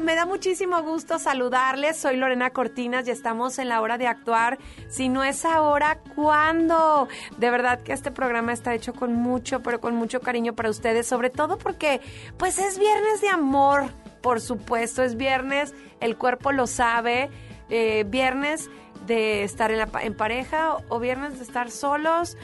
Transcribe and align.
me 0.00 0.14
da 0.14 0.26
muchísimo 0.26 0.82
gusto 0.82 1.18
saludarles. 1.18 1.96
Soy 1.96 2.16
Lorena 2.16 2.50
Cortinas 2.50 3.06
y 3.06 3.10
estamos 3.10 3.58
en 3.58 3.68
la 3.68 3.80
hora 3.80 3.96
de 3.96 4.06
actuar. 4.06 4.58
Si 4.88 5.08
no 5.08 5.22
es 5.22 5.44
ahora, 5.44 6.00
¿cuándo? 6.14 7.08
De 7.38 7.50
verdad 7.50 7.82
que 7.82 7.92
este 7.92 8.10
programa 8.10 8.52
está 8.52 8.74
hecho 8.74 8.92
con 8.92 9.14
mucho, 9.14 9.62
pero 9.62 9.80
con 9.80 9.94
mucho 9.94 10.20
cariño 10.20 10.54
para 10.54 10.70
ustedes, 10.70 11.06
sobre 11.06 11.30
todo 11.30 11.58
porque 11.58 12.00
pues 12.38 12.58
es 12.58 12.78
viernes 12.78 13.20
de 13.20 13.28
amor, 13.28 13.84
por 14.20 14.40
supuesto, 14.40 15.02
es 15.02 15.16
viernes, 15.16 15.74
el 16.00 16.16
cuerpo 16.16 16.50
lo 16.50 16.66
sabe, 16.66 17.30
eh, 17.68 18.04
viernes 18.08 18.70
de 19.06 19.44
estar 19.44 19.70
en, 19.70 19.78
la, 19.78 19.88
en 20.00 20.16
pareja 20.16 20.76
o 20.88 20.98
viernes 20.98 21.38
de 21.38 21.44
estar 21.44 21.70
solos. 21.70 22.36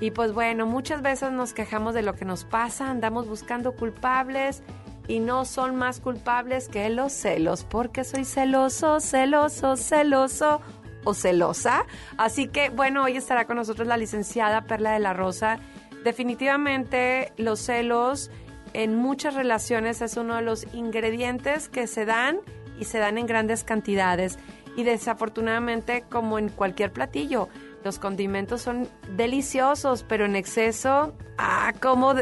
Y 0.00 0.10
pues 0.10 0.32
bueno, 0.32 0.66
muchas 0.66 1.02
veces 1.02 1.32
nos 1.32 1.54
quejamos 1.54 1.94
de 1.94 2.02
lo 2.02 2.14
que 2.14 2.24
nos 2.24 2.44
pasa, 2.44 2.90
andamos 2.90 3.28
buscando 3.28 3.72
culpables 3.72 4.62
y 5.06 5.20
no 5.20 5.44
son 5.44 5.76
más 5.76 6.00
culpables 6.00 6.68
que 6.68 6.88
los 6.88 7.12
celos, 7.12 7.64
porque 7.64 8.04
soy 8.04 8.24
celoso, 8.24 9.00
celoso, 9.00 9.76
celoso 9.76 10.60
o 11.04 11.14
celosa. 11.14 11.84
Así 12.16 12.48
que, 12.48 12.70
bueno, 12.70 13.04
hoy 13.04 13.16
estará 13.16 13.46
con 13.46 13.56
nosotros 13.56 13.86
la 13.86 13.96
licenciada 13.96 14.62
Perla 14.62 14.92
de 14.92 15.00
la 15.00 15.12
Rosa. 15.12 15.58
Definitivamente 16.04 17.32
los 17.36 17.60
celos 17.60 18.30
en 18.72 18.96
muchas 18.96 19.34
relaciones 19.34 20.02
es 20.02 20.16
uno 20.16 20.36
de 20.36 20.42
los 20.42 20.66
ingredientes 20.74 21.68
que 21.68 21.86
se 21.86 22.04
dan 22.04 22.38
y 22.78 22.84
se 22.84 22.98
dan 22.98 23.18
en 23.18 23.26
grandes 23.26 23.64
cantidades. 23.64 24.38
Y 24.76 24.82
desafortunadamente, 24.82 26.04
como 26.10 26.38
en 26.38 26.48
cualquier 26.48 26.92
platillo, 26.92 27.48
los 27.84 27.98
condimentos 27.98 28.62
son 28.62 28.88
deliciosos, 29.14 30.04
pero 30.08 30.24
en 30.24 30.36
exceso, 30.36 31.12
ah, 31.36 31.72
cómo, 31.80 32.14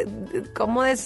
cómo 0.55 0.84
eh, 0.84 0.96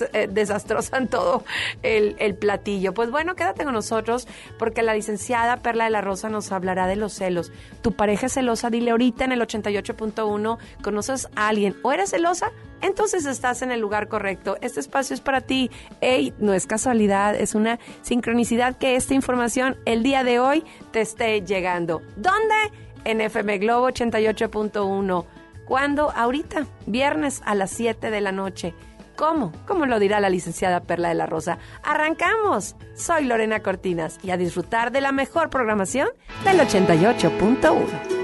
todo 1.11 1.45
el, 1.83 2.17
el, 2.19 2.35
platillo. 2.35 2.95
Pues 2.95 3.11
bueno, 3.11 3.35
quédate 3.35 3.65
con 3.65 3.75
nosotros 3.75 4.27
porque 4.59 4.83
la 4.83 4.95
licenciada 4.95 5.59
Perla 5.59 5.85
de 5.85 5.91
la 5.91 6.01
Rosa 6.01 6.31
nos 6.31 6.53
hablará 6.53 6.87
de 6.87 6.97
los 6.97 7.13
celos. 7.13 7.53
Tu 7.83 7.93
pareja 7.93 8.27
es 8.27 8.33
celosa, 8.33 8.71
dile 8.71 8.93
ahorita 8.93 9.27
en 9.27 9.33
el 9.33 9.43
88.1, 9.43 10.59
conoces 10.83 11.29
a 11.37 11.49
alguien 11.49 11.77
o 11.83 11.93
eres 11.93 12.11
celosa, 12.11 12.51
entonces 12.81 13.27
estás 13.27 13.61
en 13.61 13.71
el 13.71 13.81
lugar 13.81 14.09
correcto. 14.09 14.57
Este 14.63 14.81
espacio 14.81 15.15
es 15.15 15.21
para 15.21 15.43
ti. 15.43 15.71
Ey, 16.01 16.33
no 16.39 16.55
es 16.55 16.67
casualidad, 16.67 17.35
es 17.35 17.55
una 17.55 17.79
sincronicidad 18.03 18.77
que 18.79 18.97
esta 18.97 19.15
información 19.15 19.77
el 19.85 20.03
día 20.03 20.25
de 20.25 20.39
hoy 20.39 20.65
te 20.93 21.03
esté 21.03 21.43
llegando. 21.43 22.03
¿Dónde? 22.17 22.86
En 23.07 23.21
FM 23.21 23.59
Globo 23.59 23.89
88.1. 23.89 25.25
¿Cuándo? 25.65 26.13
Ahorita, 26.15 26.67
viernes 26.87 27.43
a 27.45 27.55
las 27.55 27.71
7 27.71 28.11
de 28.11 28.21
la 28.21 28.33
noche. 28.33 28.75
¿Cómo? 29.17 29.53
¿Cómo 29.67 29.87
lo 29.87 29.99
dirá 29.99 30.21
la 30.21 30.29
licenciada 30.29 30.81
Perla 30.81 31.09
de 31.09 31.15
la 31.15 31.27
Rosa? 31.27 31.59
Arrancamos. 31.83 32.77
Soy 32.95 33.25
Lorena 33.25 33.61
Cortinas 33.61 34.19
y 34.23 34.31
a 34.31 34.37
disfrutar 34.37 34.93
de 34.93 35.01
la 35.01 35.13
mejor 35.13 35.49
programación 35.49 36.09
del 36.45 36.61
88.1. 36.61 38.16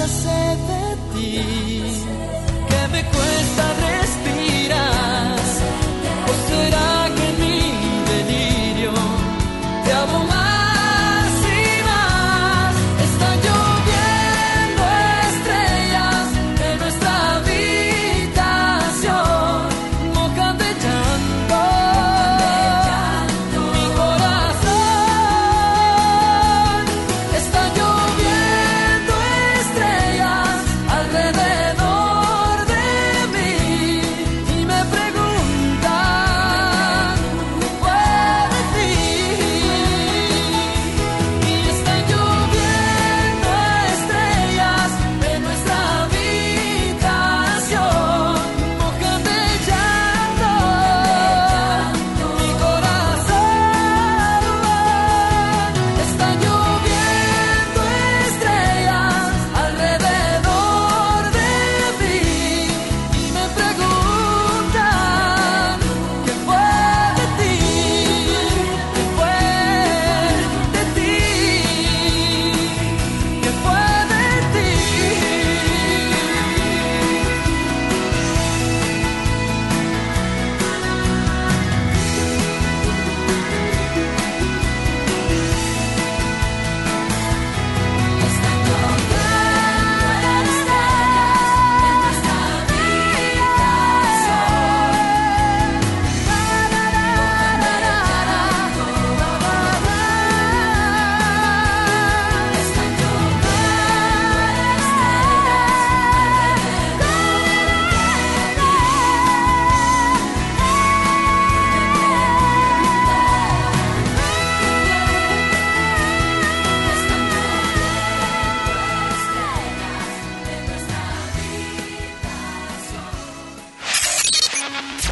tanta 0.00 0.08
sed 0.08 0.58
de 0.70 0.96
ti 1.12 1.42
que 2.68 2.88
me 2.88 3.02
cuesta 3.04 3.79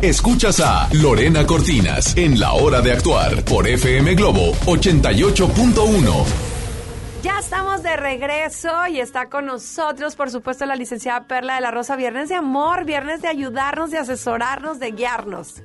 Escuchas 0.03 0.61
a 0.61 0.89
Lorena 0.93 1.45
Cortinas 1.45 2.17
en 2.17 2.39
La 2.39 2.53
Hora 2.53 2.81
de 2.81 2.93
Actuar 2.93 3.45
por 3.45 3.67
FM 3.67 4.15
Globo 4.15 4.53
88.1. 4.65 6.25
Ya 7.25 7.41
estamos 7.41 7.83
de 7.83 7.97
regreso 7.97 8.71
y 8.89 9.01
está 9.01 9.29
con 9.29 9.47
nosotros, 9.47 10.15
por 10.15 10.31
supuesto, 10.31 10.67
la 10.67 10.77
licenciada 10.77 11.27
Perla 11.27 11.57
de 11.57 11.63
la 11.63 11.73
Rosa. 11.73 11.97
Viernes 11.97 12.29
de 12.29 12.37
amor, 12.37 12.85
viernes 12.85 13.23
de 13.23 13.27
ayudarnos, 13.27 13.91
de 13.91 13.99
asesorarnos, 13.99 14.79
de 14.79 14.93
guiarnos. 14.93 15.63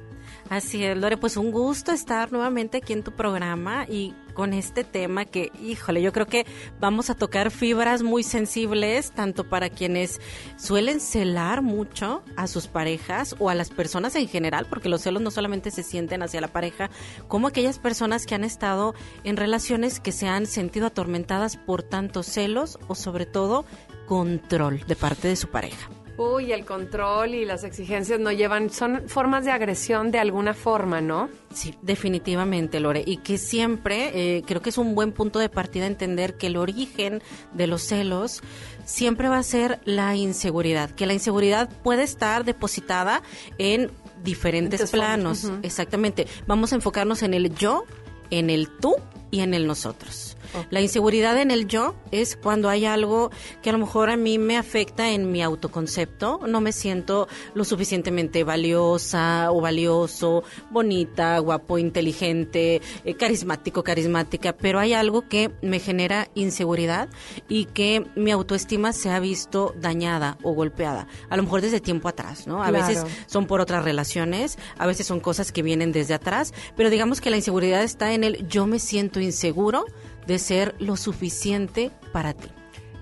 Así 0.50 0.84
es, 0.84 0.98
Lore, 0.98 1.18
pues 1.18 1.38
un 1.38 1.52
gusto 1.52 1.92
estar 1.92 2.32
nuevamente 2.32 2.78
aquí 2.78 2.94
en 2.94 3.04
tu 3.04 3.12
programa 3.12 3.86
y 3.88 4.16
con 4.34 4.54
este 4.54 4.84
tema 4.84 5.26
que, 5.26 5.52
híjole, 5.62 6.02
yo 6.02 6.12
creo 6.12 6.28
que 6.28 6.46
vamos 6.80 7.10
a 7.10 7.16
tocar 7.16 7.52
fibras 7.52 8.04
muy 8.04 8.24
sensibles, 8.24 9.12
tanto 9.12 9.44
para 9.50 9.70
quienes 9.70 10.20
suelen 10.58 11.00
celar 11.00 11.62
mucho 11.62 12.24
a 12.36 12.48
sus 12.48 12.68
parejas 12.68 13.36
o 13.40 13.50
a 13.50 13.56
las 13.56 13.70
personas 13.70 14.16
en 14.16 14.28
general, 14.28 14.66
porque 14.70 14.90
los 14.90 15.02
celos 15.02 15.22
no 15.22 15.32
solamente 15.32 15.72
se 15.72 15.84
sienten 15.84 16.24
hacia 16.24 16.42
la 16.42 16.48
pareja, 16.48 16.90
como 17.28 17.48
aquellas 17.48 17.80
personas 17.80 18.26
que 18.26 18.36
han 18.36 18.44
estado 18.44 18.96
en 19.24 19.38
relaciones 19.38 20.00
que 20.00 20.12
se 20.12 20.28
han 20.28 20.46
sentido 20.46 20.88
atormentadas 20.88 21.58
por 21.58 21.84
tantos 21.84 22.28
celos 22.28 22.80
o 22.88 22.96
sobre 22.96 23.26
todo 23.26 23.66
control 24.08 24.86
de 24.88 24.96
parte 24.96 25.28
de 25.28 25.36
su 25.36 25.48
pareja. 25.48 25.90
Uy, 26.18 26.52
el 26.52 26.64
control 26.64 27.34
y 27.34 27.44
las 27.44 27.64
exigencias 27.64 28.20
no 28.20 28.32
llevan, 28.32 28.70
son 28.70 29.08
formas 29.08 29.46
de 29.46 29.52
agresión 29.52 30.12
de 30.12 30.20
alguna 30.20 30.54
forma, 30.54 31.02
¿no? 31.02 31.30
Sí, 31.54 31.76
definitivamente, 31.82 32.80
Lore. 32.80 33.04
Y 33.06 33.18
que 33.18 33.40
siempre, 33.40 34.12
eh, 34.14 34.44
creo 34.46 34.62
que 34.62 34.70
es 34.70 34.78
un 34.78 34.94
buen 34.94 35.12
punto 35.12 35.40
de 35.40 35.50
partida 35.50 35.88
entender 35.88 36.36
que 36.38 36.48
el 36.48 36.58
origen 36.58 37.24
de 37.54 37.66
los 37.66 37.82
celos 37.82 38.42
siempre 38.86 39.28
va 39.28 39.40
a 39.40 39.44
ser 39.44 39.80
la 39.86 40.16
inseguridad, 40.16 40.92
que 40.92 41.08
la 41.08 41.14
inseguridad 41.14 41.70
puede 41.82 42.04
estar 42.04 42.44
depositada 42.44 43.24
en 43.58 43.90
diferentes 44.24 44.92
planos. 44.92 45.52
Exactamente. 45.64 46.28
Vamos 46.46 46.74
a 46.74 46.76
enfocarnos 46.76 47.24
en 47.24 47.34
el 47.34 47.54
yo, 47.56 47.86
en 48.30 48.52
el 48.52 48.70
tú 48.70 48.96
y 49.32 49.40
en 49.40 49.54
el 49.56 49.66
nosotros. 49.66 50.33
La 50.70 50.82
inseguridad 50.82 51.38
en 51.40 51.52
el 51.52 51.68
yo 51.68 51.96
es 52.12 52.36
cuando 52.36 52.70
hay 52.70 52.86
algo 52.86 53.32
que 53.62 53.70
a 53.70 53.74
lo 53.74 53.80
mejor 53.80 54.10
a 54.10 54.18
mí 54.18 54.38
me 54.38 54.58
afecta 54.58 55.12
en 55.12 55.32
mi 55.32 55.42
autoconcepto, 55.42 56.40
no 56.48 56.62
me 56.62 56.72
siento 56.72 57.28
lo 57.54 57.64
suficientemente 57.64 58.44
valiosa 58.44 59.52
o 59.52 59.62
valioso, 59.62 60.44
bonita, 60.72 61.38
guapo, 61.40 61.78
inteligente, 61.78 62.82
eh, 63.06 63.14
carismático, 63.16 63.84
carismática, 63.84 64.54
pero 64.54 64.80
hay 64.80 64.94
algo 64.94 65.28
que 65.28 65.52
me 65.62 65.80
genera 65.80 66.28
inseguridad 66.36 67.10
y 67.48 67.66
que 67.66 68.06
mi 68.16 68.32
autoestima 68.32 68.94
se 68.94 69.10
ha 69.10 69.20
visto 69.20 69.74
dañada 69.80 70.38
o 70.44 70.54
golpeada, 70.54 71.08
a 71.30 71.38
lo 71.38 71.44
mejor 71.44 71.62
desde 71.62 71.80
tiempo 71.80 72.08
atrás, 72.08 72.48
¿no? 72.48 72.64
A 72.64 72.72
veces 72.72 73.04
son 73.28 73.48
por 73.48 73.62
otras 73.62 73.84
relaciones, 73.84 74.58
a 74.78 74.86
veces 74.86 75.08
son 75.08 75.20
cosas 75.20 75.52
que 75.52 75.62
vienen 75.62 75.92
desde 75.92 76.14
atrás, 76.14 76.54
pero 76.76 76.90
digamos 76.90 77.22
que 77.22 77.30
la 77.30 77.38
inseguridad 77.38 77.84
está 77.84 78.14
en 78.14 78.24
el 78.24 78.48
yo 78.48 78.66
me 78.66 78.80
siento 78.80 79.20
inseguro 79.20 79.86
de 80.28 80.40
ser 80.40 80.76
lo 80.80 80.96
suficiente 80.96 81.92
para 82.12 82.34
ti. 82.34 82.50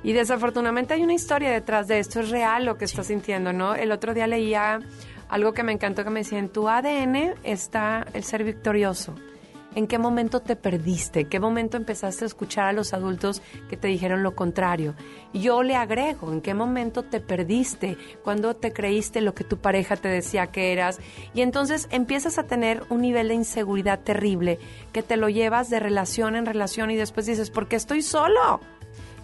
Y 0.03 0.13
desafortunadamente 0.13 0.93
hay 0.95 1.03
una 1.03 1.13
historia 1.13 1.51
detrás 1.51 1.87
de 1.87 1.99
esto, 1.99 2.19
es 2.19 2.29
real 2.29 2.65
lo 2.65 2.77
que 2.77 2.85
estás 2.85 3.07
sintiendo, 3.07 3.53
¿no? 3.53 3.75
El 3.75 3.91
otro 3.91 4.13
día 4.13 4.25
leía 4.25 4.79
algo 5.29 5.53
que 5.53 5.63
me 5.63 5.71
encantó 5.71 6.03
que 6.03 6.09
me 6.09 6.21
decía, 6.21 6.39
en 6.39 6.49
tu 6.49 6.67
ADN 6.67 7.35
está 7.43 8.05
el 8.13 8.23
ser 8.23 8.43
victorioso. 8.43 9.15
¿En 9.73 9.87
qué 9.87 9.97
momento 9.97 10.41
te 10.41 10.57
perdiste? 10.57 11.21
¿En 11.21 11.29
qué 11.29 11.39
momento 11.39 11.77
empezaste 11.77 12.25
a 12.25 12.27
escuchar 12.27 12.65
a 12.65 12.73
los 12.73 12.93
adultos 12.93 13.41
que 13.69 13.77
te 13.77 13.87
dijeron 13.87 14.21
lo 14.21 14.35
contrario? 14.35 14.95
Yo 15.33 15.63
le 15.63 15.77
agrego, 15.77 16.33
¿en 16.33 16.41
qué 16.41 16.53
momento 16.53 17.03
te 17.03 17.21
perdiste? 17.21 17.97
Cuando 18.21 18.53
te 18.53 18.73
creíste 18.73 19.21
lo 19.21 19.33
que 19.33 19.45
tu 19.45 19.59
pareja 19.59 19.95
te 19.95 20.09
decía 20.09 20.47
que 20.47 20.73
eras? 20.73 20.99
Y 21.33 21.41
entonces 21.41 21.87
empiezas 21.89 22.37
a 22.37 22.43
tener 22.43 22.83
un 22.89 22.99
nivel 23.01 23.29
de 23.29 23.35
inseguridad 23.35 24.01
terrible 24.01 24.59
que 24.91 25.03
te 25.03 25.15
lo 25.15 25.29
llevas 25.29 25.69
de 25.69 25.79
relación 25.79 26.35
en 26.35 26.45
relación 26.45 26.91
y 26.91 26.97
después 26.97 27.25
dices, 27.25 27.49
¿por 27.49 27.69
qué 27.69 27.77
estoy 27.77 28.01
solo? 28.01 28.59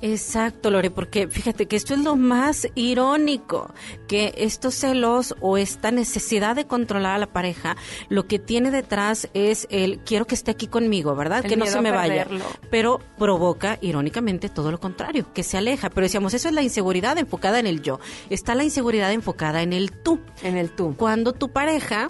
Exacto, 0.02 0.70
Lore, 0.70 0.92
porque 0.92 1.28
fíjate 1.28 1.66
que 1.66 1.76
esto 1.76 1.94
es 1.94 2.02
lo 2.02 2.16
más 2.16 2.68
irónico, 2.76 3.74
que 4.08 4.34
estos 4.38 4.76
celos 4.76 5.36
o 5.42 5.58
esta 5.58 5.92
necesidad 5.92 6.56
de 6.56 6.66
controlar 6.66 7.16
a 7.16 7.18
la 7.18 7.28
pareja, 7.28 7.76
lo 8.10 8.28
que 8.28 8.40
tiene 8.40 8.72
detrás 8.72 9.30
es 9.34 9.68
el 9.72 10.00
quiero 10.00 10.26
que 10.26 10.36
esté 10.36 10.52
aquí 10.52 10.68
conmigo, 10.68 11.16
¿verdad? 11.16 11.44
que 11.44 11.58
no 11.58 11.66
se 11.66 11.82
me 11.82 11.92
vaya. 11.92 12.28
Pero 12.70 13.00
provoca, 13.18 13.78
irónicamente, 13.82 14.50
todo 14.50 14.72
lo 14.72 14.80
contrario, 14.80 15.26
que 15.34 15.44
se 15.44 15.58
aleja. 15.58 15.90
Pero 15.90 16.06
decíamos, 16.06 16.34
eso 16.34 16.48
es 16.48 16.54
la 16.54 16.62
inseguridad 16.62 17.18
enfocada 17.18 17.60
en 17.60 17.68
el 17.68 17.82
yo. 17.82 18.00
Está 18.30 18.56
la 18.56 18.64
inseguridad 18.64 19.12
enfocada 19.12 19.62
en 19.62 19.74
el 19.74 19.92
tú. 19.92 20.20
En 20.44 20.58
el 20.58 20.70
tú. 20.72 20.96
Cuando 20.96 21.34
tu 21.34 21.50
pareja 21.50 22.10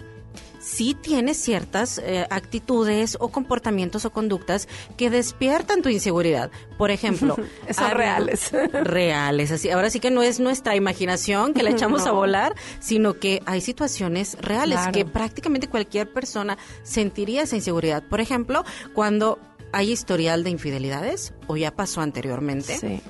sí 0.67 0.93
tienes 0.93 1.37
ciertas 1.37 1.97
eh, 1.97 2.27
actitudes 2.29 3.17
o 3.21 3.29
comportamientos 3.29 4.03
o 4.03 4.11
conductas 4.11 4.67
que 4.97 5.09
despiertan 5.09 5.81
tu 5.81 5.87
inseguridad. 5.89 6.51
Por 6.77 6.91
ejemplo, 6.91 7.37
son 7.71 7.91
reales. 7.91 8.51
reales, 8.73 9.51
así. 9.51 9.69
Ahora 9.69 9.89
sí 9.89 9.99
que 10.01 10.11
no 10.11 10.23
es 10.23 10.39
nuestra 10.39 10.75
imaginación 10.75 11.53
que 11.53 11.63
la 11.63 11.69
echamos 11.77 12.05
a 12.05 12.11
volar, 12.11 12.53
sino 12.79 13.13
que 13.13 13.41
hay 13.45 13.61
situaciones 13.61 14.37
reales 14.41 14.79
que 14.91 15.05
prácticamente 15.05 15.69
cualquier 15.69 16.11
persona 16.11 16.57
sentiría 16.83 17.43
esa 17.43 17.55
inseguridad. 17.55 18.03
Por 18.03 18.19
ejemplo, 18.19 18.65
cuando 18.93 19.39
hay 19.71 19.91
historial 19.91 20.43
de 20.43 20.49
infidelidades 20.49 21.33
o 21.47 21.55
ya 21.55 21.71
pasó 21.71 22.01
anteriormente. 22.01 22.77
Sí. 22.77 23.01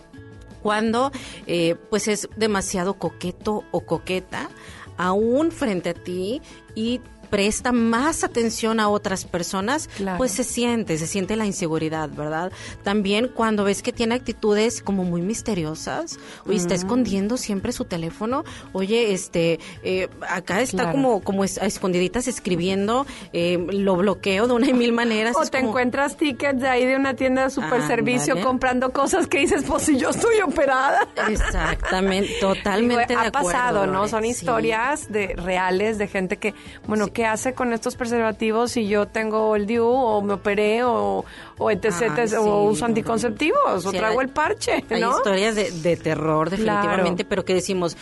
Cuando 0.61 1.11
eh, 1.47 1.75
pues 1.89 2.07
es 2.07 2.29
demasiado 2.35 2.95
coqueto 2.95 3.63
o 3.71 3.81
coqueta 3.81 4.49
aún 4.97 5.51
frente 5.51 5.91
a 5.91 5.93
ti 5.93 6.41
y 6.75 6.99
presta 7.29 7.71
más 7.71 8.23
atención 8.23 8.79
a 8.79 8.89
otras 8.89 9.25
personas, 9.25 9.89
pues 10.17 10.31
se 10.31 10.43
siente, 10.43 10.97
se 10.97 11.07
siente 11.07 11.35
la 11.35 11.45
inseguridad, 11.45 12.09
¿verdad? 12.09 12.51
También 12.83 13.29
cuando 13.33 13.63
ves 13.63 13.81
que 13.81 13.91
tiene 13.91 14.15
actitudes 14.15 14.81
como 14.81 15.03
muy 15.03 15.21
misteriosas, 15.21 16.19
o 16.45 16.51
está 16.51 16.75
escondiendo 16.75 17.37
siempre 17.37 17.71
su 17.71 17.85
teléfono, 17.85 18.43
oye, 18.73 19.13
este, 19.13 19.59
eh, 19.83 20.09
acá 20.27 20.61
está 20.61 20.91
como, 20.91 21.21
como 21.21 21.43
a 21.43 21.45
escondiditas 21.45 22.27
escribiendo, 22.27 23.05
eh, 23.33 23.57
lo 23.71 23.95
bloqueo 23.95 24.47
de 24.47 24.53
una 24.53 24.67
y 24.67 24.73
mil 24.73 24.93
maneras. 24.93 25.35
O 25.37 25.45
te 25.45 25.59
encuentras 25.59 26.17
tickets 26.17 26.61
de 26.61 26.67
ahí 26.67 26.85
de 26.85 26.95
una 26.95 27.15
tienda 27.15 27.43
de 27.43 27.49
super 27.49 27.81
servicio 27.85 28.41
comprando 28.41 28.91
cosas 28.91 29.27
que 29.27 29.39
dices, 29.39 29.63
pues 29.67 29.83
si 29.83 29.97
yo 29.97 30.09
estoy 30.09 30.39
operada. 30.41 31.07
Exactamente, 31.29 32.33
totalmente 32.39 33.15
ha 33.15 33.31
pasado, 33.31 33.87
¿no? 33.87 34.07
Son 34.07 34.25
historias 34.25 35.11
de 35.11 35.35
reales 35.35 35.97
de 35.97 36.07
gente 36.07 36.37
que, 36.37 36.53
bueno, 36.87 37.07
qué 37.17 37.25
hace 37.25 37.55
con 37.55 37.73
estos 37.73 37.95
preservativos 37.95 38.73
si 38.73 38.87
yo 38.87 39.07
tengo 39.07 39.55
el 39.55 39.65
DIU 39.65 39.87
o 39.87 40.21
me 40.21 40.33
operé 40.33 40.83
o, 40.83 41.25
o 41.57 41.71
etc. 41.71 42.31
o 42.37 42.65
uso 42.65 42.85
anticonceptivos 42.85 43.87
o 43.87 43.91
traigo 43.91 44.21
el 44.21 44.29
parche. 44.29 44.83
Hay 44.87 45.01
historias 45.01 45.55
de, 45.55 45.97
terror 45.97 46.51
definitivamente, 46.51 47.25
pero 47.25 47.43
que 47.43 47.55
decimos, 47.55 47.97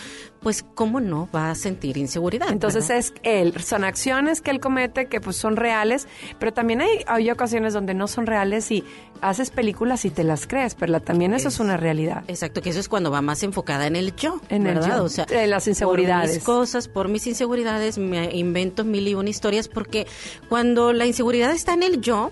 pues 0.46 0.64
cómo 0.76 1.00
no 1.00 1.28
va 1.36 1.50
a 1.50 1.56
sentir 1.56 1.98
inseguridad. 1.98 2.50
Entonces 2.52 2.92
es 2.92 3.16
él, 3.24 3.60
son 3.64 3.84
acciones 3.84 4.42
que 4.42 4.52
él 4.52 4.60
comete 4.60 5.08
que 5.08 5.20
pues 5.20 5.38
son 5.38 5.56
reales, 5.56 6.08
pero 6.38 6.54
también 6.54 6.82
hay, 6.82 7.04
hay 7.08 7.32
ocasiones 7.32 7.74
donde 7.74 7.96
no 7.96 8.08
son 8.08 8.28
reales 8.28 8.70
y 8.70 8.84
haces 9.22 9.50
películas 9.50 10.06
y 10.06 10.12
te 10.12 10.24
las 10.24 10.46
crees, 10.46 10.76
pero 10.76 11.02
también 11.02 11.34
eso 11.34 11.48
es, 11.48 11.60
una 11.60 11.78
realidad. 11.78 12.24
Exacto, 12.28 12.62
que 12.62 12.70
eso 12.70 12.80
es 12.80 12.88
cuando 12.88 13.10
va 13.10 13.24
más 13.24 13.42
enfocada 13.42 13.88
en 13.88 13.96
el 13.96 14.16
yo, 14.16 14.40
en 14.50 14.68
el 14.68 14.86
yo, 14.86 15.06
o 15.06 15.10
sea, 15.10 15.26
en 15.32 15.50
las 15.50 15.68
inseguridades. 15.68 16.30
Por 16.30 16.36
mis 16.36 16.44
cosas, 16.44 16.88
por 16.90 17.08
mis 17.08 17.26
inseguridades 17.26 17.98
me 17.98 18.30
invento 18.36 18.86
mil 18.86 19.08
y 19.08 19.16
una 19.16 19.32
historias 19.32 19.68
porque 19.68 20.06
cuando 20.48 20.94
la 20.94 21.08
inseguridad 21.08 21.54
está 21.54 21.74
en 21.74 21.82
el 21.82 22.02
yo, 22.02 22.32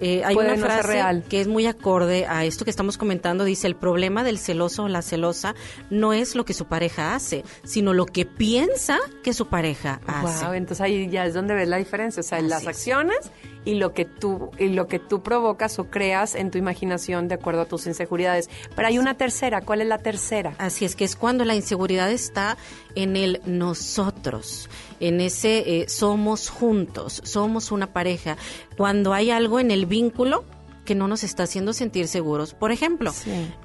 eh, 0.00 0.22
hay 0.24 0.36
una 0.36 0.56
frase 0.56 0.82
real. 0.86 1.24
que 1.28 1.40
es 1.40 1.48
muy 1.48 1.66
acorde 1.66 2.26
a 2.26 2.44
esto 2.44 2.64
que 2.64 2.70
estamos 2.70 2.98
comentando. 2.98 3.44
Dice, 3.44 3.66
el 3.66 3.76
problema 3.76 4.24
del 4.24 4.38
celoso 4.38 4.84
o 4.84 4.88
la 4.88 5.02
celosa 5.02 5.54
no 5.90 6.12
es 6.12 6.34
lo 6.34 6.44
que 6.44 6.54
su 6.54 6.66
pareja 6.66 7.14
hace, 7.14 7.44
sino 7.64 7.94
lo 7.94 8.06
que 8.06 8.24
piensa 8.24 8.98
que 9.22 9.32
su 9.32 9.46
pareja 9.46 10.00
hace. 10.06 10.56
entonces 10.56 10.80
ahí 10.80 11.08
ya 11.08 11.26
es 11.26 11.34
donde 11.34 11.54
ves 11.54 11.68
la 11.68 11.78
diferencia. 11.78 12.20
O 12.20 12.24
sea, 12.24 12.38
en 12.38 12.48
las 12.48 12.66
acciones 12.66 13.30
y 13.68 13.74
lo 13.74 13.92
que 13.92 14.06
tú 14.06 14.50
y 14.58 14.68
lo 14.68 14.86
que 14.88 14.98
tú 14.98 15.22
provocas 15.22 15.78
o 15.78 15.90
creas 15.90 16.34
en 16.34 16.50
tu 16.50 16.56
imaginación 16.56 17.28
de 17.28 17.34
acuerdo 17.34 17.60
a 17.60 17.64
tus 17.66 17.86
inseguridades. 17.86 18.48
Pero 18.74 18.88
hay 18.88 18.96
una 18.96 19.18
tercera, 19.18 19.60
¿cuál 19.60 19.82
es 19.82 19.88
la 19.88 19.98
tercera? 19.98 20.54
Así 20.56 20.86
es 20.86 20.96
que 20.96 21.04
es 21.04 21.16
cuando 21.16 21.44
la 21.44 21.54
inseguridad 21.54 22.10
está 22.10 22.56
en 22.94 23.14
el 23.14 23.42
nosotros, 23.44 24.70
en 25.00 25.20
ese 25.20 25.82
eh, 25.82 25.88
somos 25.90 26.48
juntos, 26.48 27.20
somos 27.24 27.70
una 27.70 27.92
pareja. 27.92 28.38
Cuando 28.78 29.12
hay 29.12 29.30
algo 29.30 29.60
en 29.60 29.70
el 29.70 29.84
vínculo 29.84 30.44
que 30.86 30.94
no 30.94 31.06
nos 31.06 31.22
está 31.22 31.42
haciendo 31.42 31.74
sentir 31.74 32.08
seguros. 32.08 32.54
Por 32.54 32.72
ejemplo, 32.72 33.12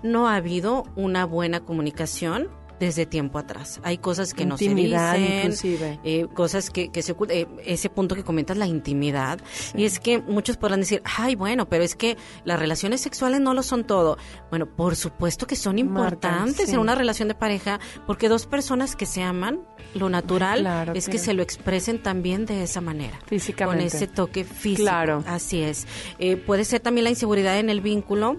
no 0.04 0.28
ha 0.28 0.36
habido 0.36 0.84
una 0.98 1.26
buena 1.26 1.62
comunicación 1.62 2.50
desde 2.80 3.06
tiempo 3.06 3.38
atrás. 3.38 3.80
Hay 3.84 3.98
cosas 3.98 4.34
que 4.34 4.46
no 4.46 4.58
se 4.58 4.66
Intimidad, 4.66 5.16
dicen, 5.16 6.00
eh, 6.04 6.28
cosas 6.34 6.70
que, 6.70 6.90
que 6.90 7.02
se 7.02 7.16
eh, 7.30 7.48
ese 7.66 7.90
punto 7.90 8.16
que 8.16 8.24
comentas, 8.24 8.58
la 8.58 8.68
intimidad. 8.68 9.40
Y 9.76 9.86
es 9.86 10.00
que 10.00 10.20
muchos 10.20 10.58
podrán 10.58 10.82
decir, 10.82 11.02
ay, 11.18 11.36
bueno, 11.36 11.68
pero 11.70 11.84
es 11.84 11.96
que 11.96 12.18
las 12.44 12.60
relaciones 12.60 13.02
sexuales 13.02 13.42
no 13.42 13.54
lo 13.54 13.64
son 13.64 13.86
todo. 13.86 14.18
Bueno, 14.50 14.66
por 14.66 14.96
supuesto 14.96 15.48
que 15.48 15.56
son 15.56 15.80
importantes 15.80 16.68
sí. 16.68 16.74
en 16.74 16.80
una 16.80 16.96
relación 16.96 17.28
de 17.28 17.36
pareja, 17.36 17.80
porque 18.06 18.30
dos 18.30 18.46
personas 18.46 18.96
que 18.96 19.06
se 19.06 19.24
aman, 19.24 19.62
lo 19.94 20.10
natural 20.10 20.62
Claro, 20.62 20.94
es 20.94 21.06
que 21.06 21.12
claro. 21.12 21.26
se 21.26 21.34
lo 21.34 21.44
expresen 21.44 22.02
también 22.02 22.46
de 22.46 22.64
esa 22.64 22.82
manera. 22.82 23.20
Físicamente. 23.26 23.84
Con 23.84 23.96
ese 23.96 24.08
toque 24.08 24.44
físico. 24.44 24.84
Claro. 24.84 25.24
Así 25.28 25.62
es. 25.62 25.88
Eh, 26.20 26.38
puede 26.38 26.66
ser 26.66 26.80
también 26.80 27.04
la 27.04 27.10
inseguridad 27.10 27.60
en 27.60 27.70
el 27.70 27.82
vínculo 27.82 28.38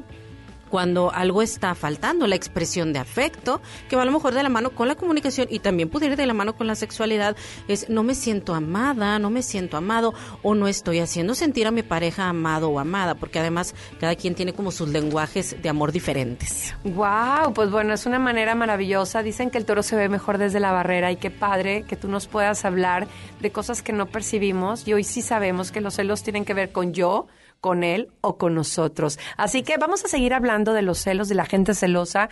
cuando 0.71 1.13
algo 1.13 1.43
está 1.43 1.75
faltando, 1.75 2.27
la 2.27 2.37
expresión 2.37 2.93
de 2.93 2.99
afecto, 2.99 3.61
que 3.89 3.97
va 3.97 4.03
a 4.03 4.05
lo 4.05 4.13
mejor 4.13 4.35
de 4.35 4.43
la 4.43 4.49
mano 4.49 4.71
con 4.71 4.89
la 4.89 4.95
comunicación 4.95 5.49
y 5.51 5.59
también 5.59 5.89
pudiera 5.89 6.15
ir 6.15 6.19
de 6.19 6.27
la 6.27 6.35
mano 6.35 6.57
con 6.57 6.67
la 6.67 6.75
sexualidad, 6.75 7.37
es 7.69 7.89
no 7.89 8.03
me 8.03 8.15
siento 8.15 8.55
amada, 8.55 9.19
no 9.19 9.31
me 9.31 9.43
siento 9.43 9.77
amado 9.77 10.15
o 10.43 10.55
no 10.55 10.69
estoy 10.69 11.01
haciendo 11.01 11.35
sentir 11.35 11.67
a 11.67 11.71
mi 11.71 11.83
pareja 11.83 12.29
amado 12.29 12.71
o 12.71 12.79
amada, 12.79 13.15
porque 13.15 13.39
además 13.39 13.75
cada 14.01 14.15
quien 14.15 14.35
tiene 14.35 14.53
como 14.53 14.71
sus 14.71 14.89
lenguajes 14.89 15.61
de 15.61 15.69
amor 15.69 15.93
diferentes. 15.93 16.75
Wow, 16.85 17.53
pues 17.55 17.71
bueno, 17.71 17.95
es 17.95 18.07
una 18.07 18.19
manera 18.19 18.55
maravillosa. 18.55 19.23
Dicen 19.23 19.51
que 19.51 19.59
el 19.59 19.65
toro 19.65 19.83
se 19.83 19.97
ve 19.97 20.09
mejor 20.09 20.39
desde 20.39 20.61
la 20.61 20.73
barrera 20.73 21.13
y 21.13 21.17
qué 21.17 21.31
padre 21.31 21.85
que 21.85 21.97
tú 21.97 22.09
nos 22.09 22.27
puedas 22.27 22.65
hablar 22.65 23.07
de 23.41 23.53
cosas 23.53 23.83
que 23.83 23.93
no 23.93 24.07
percibimos 24.07 24.87
y 24.87 24.93
hoy 24.93 25.05
sí 25.05 25.23
sabemos 25.23 25.71
que 25.71 25.81
los 25.81 25.95
celos 25.95 26.23
tienen 26.23 26.45
que 26.45 26.55
ver 26.55 26.73
con 26.73 26.93
yo, 26.93 27.27
con 27.65 27.83
él 27.83 28.09
o 28.21 28.37
con 28.37 28.55
nosotros. 28.55 29.19
Así 29.39 29.63
que 29.63 29.79
vamos 29.79 30.05
a 30.05 30.09
seguir 30.09 30.35
hablando 30.35 30.75
de 30.75 30.83
los 30.83 30.99
celos 30.99 31.31
de 31.31 31.35
la 31.35 31.47
gente 31.47 31.73
celosa, 31.73 32.29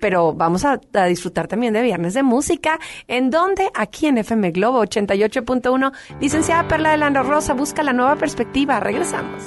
pero 0.00 0.32
vamos 0.32 0.64
a, 0.64 0.80
disfrutar 1.06 1.48
también 1.48 1.74
de 1.74 1.82
Viernes 1.82 2.14
de 2.14 2.22
Música, 2.22 2.80
en 3.06 3.28
donde 3.28 3.68
aquí 3.74 4.06
en 4.06 4.16
FM 4.16 4.52
Globo 4.52 4.82
88.1, 4.82 5.92
licenciada 6.18 6.66
Perla 6.66 6.92
de 6.92 6.96
Lando 6.96 7.22
Rosa 7.22 7.52
busca 7.52 7.82
la 7.82 7.92
nueva 7.92 8.16
perspectiva. 8.16 8.80
Regresamos. 8.80 9.42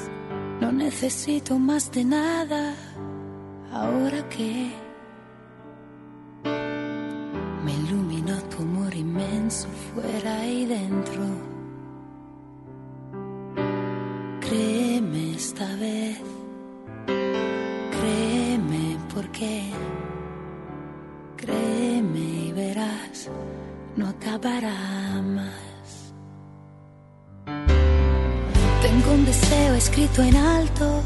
No 0.61 0.71
necesito 0.71 1.57
más 1.57 1.91
de 1.91 2.03
nada 2.03 2.75
ahora 3.71 4.29
que 4.29 4.71
me 7.65 7.73
iluminó 7.73 8.39
tu 8.55 8.61
amor 8.61 8.93
inmenso 8.93 9.67
fuera 9.95 10.45
y 10.45 10.67
dentro. 10.67 11.32
Créeme 21.37 22.19
y 22.19 22.51
verás, 22.51 23.29
no 23.95 24.07
acabará 24.07 25.21
más. 25.21 26.13
Tengo 28.81 29.13
un 29.13 29.25
deseo 29.25 29.75
escrito 29.75 30.21
en 30.23 30.35
alto 30.35 31.01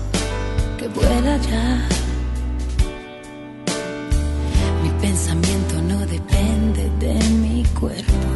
que 0.78 0.88
vuela 0.88 1.38
ya. 1.38 1.88
Mi 4.84 4.90
pensamiento 5.02 5.82
no 5.82 6.00
depende 6.06 6.90
de 7.00 7.14
mi 7.30 7.64
cuerpo. 7.80 8.28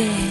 Porque 0.00 0.29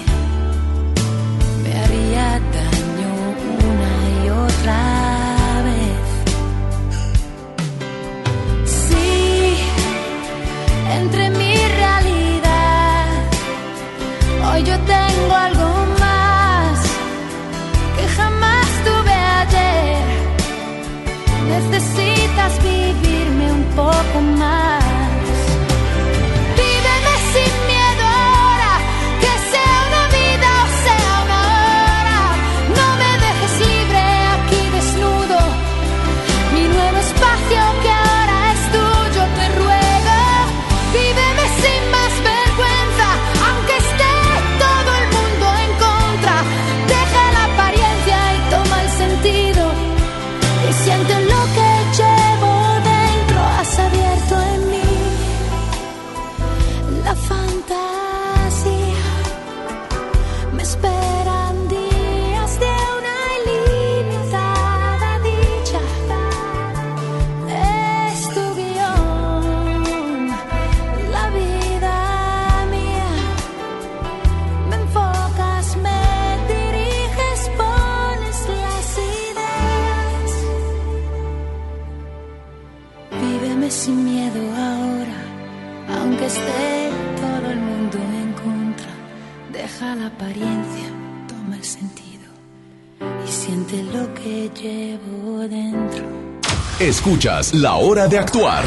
La 97.54 97.76
Hora 97.76 98.08
de 98.08 98.18
Actuar 98.18 98.64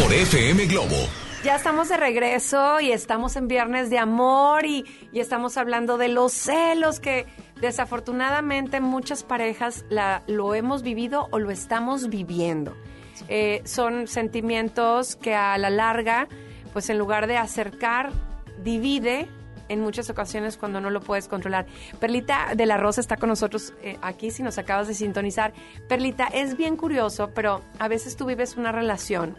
por 0.00 0.12
FM 0.12 0.66
Globo. 0.66 0.94
Ya 1.42 1.56
estamos 1.56 1.88
de 1.88 1.96
regreso 1.96 2.80
y 2.80 2.92
estamos 2.92 3.34
en 3.34 3.48
Viernes 3.48 3.90
de 3.90 3.98
Amor 3.98 4.64
y, 4.64 4.84
y 5.12 5.18
estamos 5.18 5.56
hablando 5.56 5.98
de 5.98 6.06
los 6.06 6.32
celos 6.32 7.00
que 7.00 7.26
Desafortunadamente 7.62 8.80
muchas 8.80 9.22
parejas 9.22 9.84
la, 9.88 10.24
lo 10.26 10.56
hemos 10.56 10.82
vivido 10.82 11.28
o 11.30 11.38
lo 11.38 11.52
estamos 11.52 12.08
viviendo. 12.08 12.76
Eh, 13.28 13.62
son 13.64 14.08
sentimientos 14.08 15.14
que 15.14 15.36
a 15.36 15.56
la 15.58 15.70
larga, 15.70 16.26
pues 16.72 16.90
en 16.90 16.98
lugar 16.98 17.28
de 17.28 17.36
acercar, 17.36 18.10
divide 18.64 19.28
en 19.72 19.80
muchas 19.80 20.08
ocasiones 20.10 20.56
cuando 20.56 20.80
no 20.80 20.90
lo 20.90 21.00
puedes 21.00 21.28
controlar. 21.28 21.66
Perlita 21.98 22.54
de 22.54 22.66
la 22.66 22.76
Rosa 22.76 23.00
está 23.00 23.16
con 23.16 23.28
nosotros 23.28 23.72
eh, 23.82 23.98
aquí, 24.02 24.30
si 24.30 24.42
nos 24.42 24.58
acabas 24.58 24.88
de 24.88 24.94
sintonizar. 24.94 25.52
Perlita, 25.88 26.26
es 26.26 26.56
bien 26.56 26.76
curioso, 26.76 27.30
pero 27.34 27.62
a 27.78 27.88
veces 27.88 28.16
tú 28.16 28.26
vives 28.26 28.56
una 28.56 28.72
relación, 28.72 29.36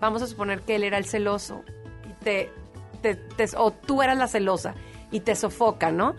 vamos 0.00 0.22
a 0.22 0.26
suponer 0.26 0.60
que 0.62 0.76
él 0.76 0.84
era 0.84 0.98
el 0.98 1.04
celoso, 1.04 1.64
y 2.08 2.24
te, 2.24 2.50
te- 3.02 3.14
te- 3.16 3.56
o 3.56 3.70
tú 3.72 4.02
eras 4.02 4.16
la 4.18 4.28
celosa, 4.28 4.74
y 5.10 5.20
te 5.20 5.34
sofoca, 5.34 5.92
¿no? 5.92 6.16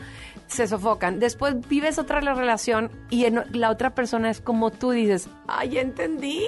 Se 0.53 0.67
sofocan. 0.67 1.19
Después 1.19 1.55
vives 1.67 1.97
otra 1.97 2.19
relación 2.21 2.91
y 3.09 3.25
en- 3.25 3.43
la 3.53 3.69
otra 3.71 3.95
persona 3.95 4.29
es 4.29 4.39
como 4.39 4.69
tú 4.71 4.91
dices, 4.91 5.27
ay, 5.47 5.69
ya 5.69 5.81
entendí, 5.81 6.45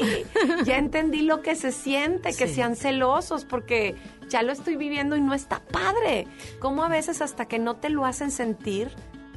ya 0.64 0.78
entendí 0.78 1.22
lo 1.22 1.42
que 1.42 1.56
se 1.56 1.72
siente, 1.72 2.30
que 2.36 2.48
Sí. 2.48 2.56
sean 2.56 2.76
celosos, 2.76 3.46
porque 3.46 3.96
ya 4.30 4.44
lo 4.44 4.52
estoy 4.52 4.76
viviendo 4.76 5.16
y 5.16 5.22
no 5.22 5.34
está 5.34 5.60
padre. 5.60 6.28
Como 6.60 6.84
a 6.84 6.88
veces 6.90 7.22
hasta 7.22 7.48
que 7.48 7.58
no 7.60 7.78
te 7.78 7.90
lo 7.90 8.06
hacen 8.06 8.30
sentir, 8.32 8.90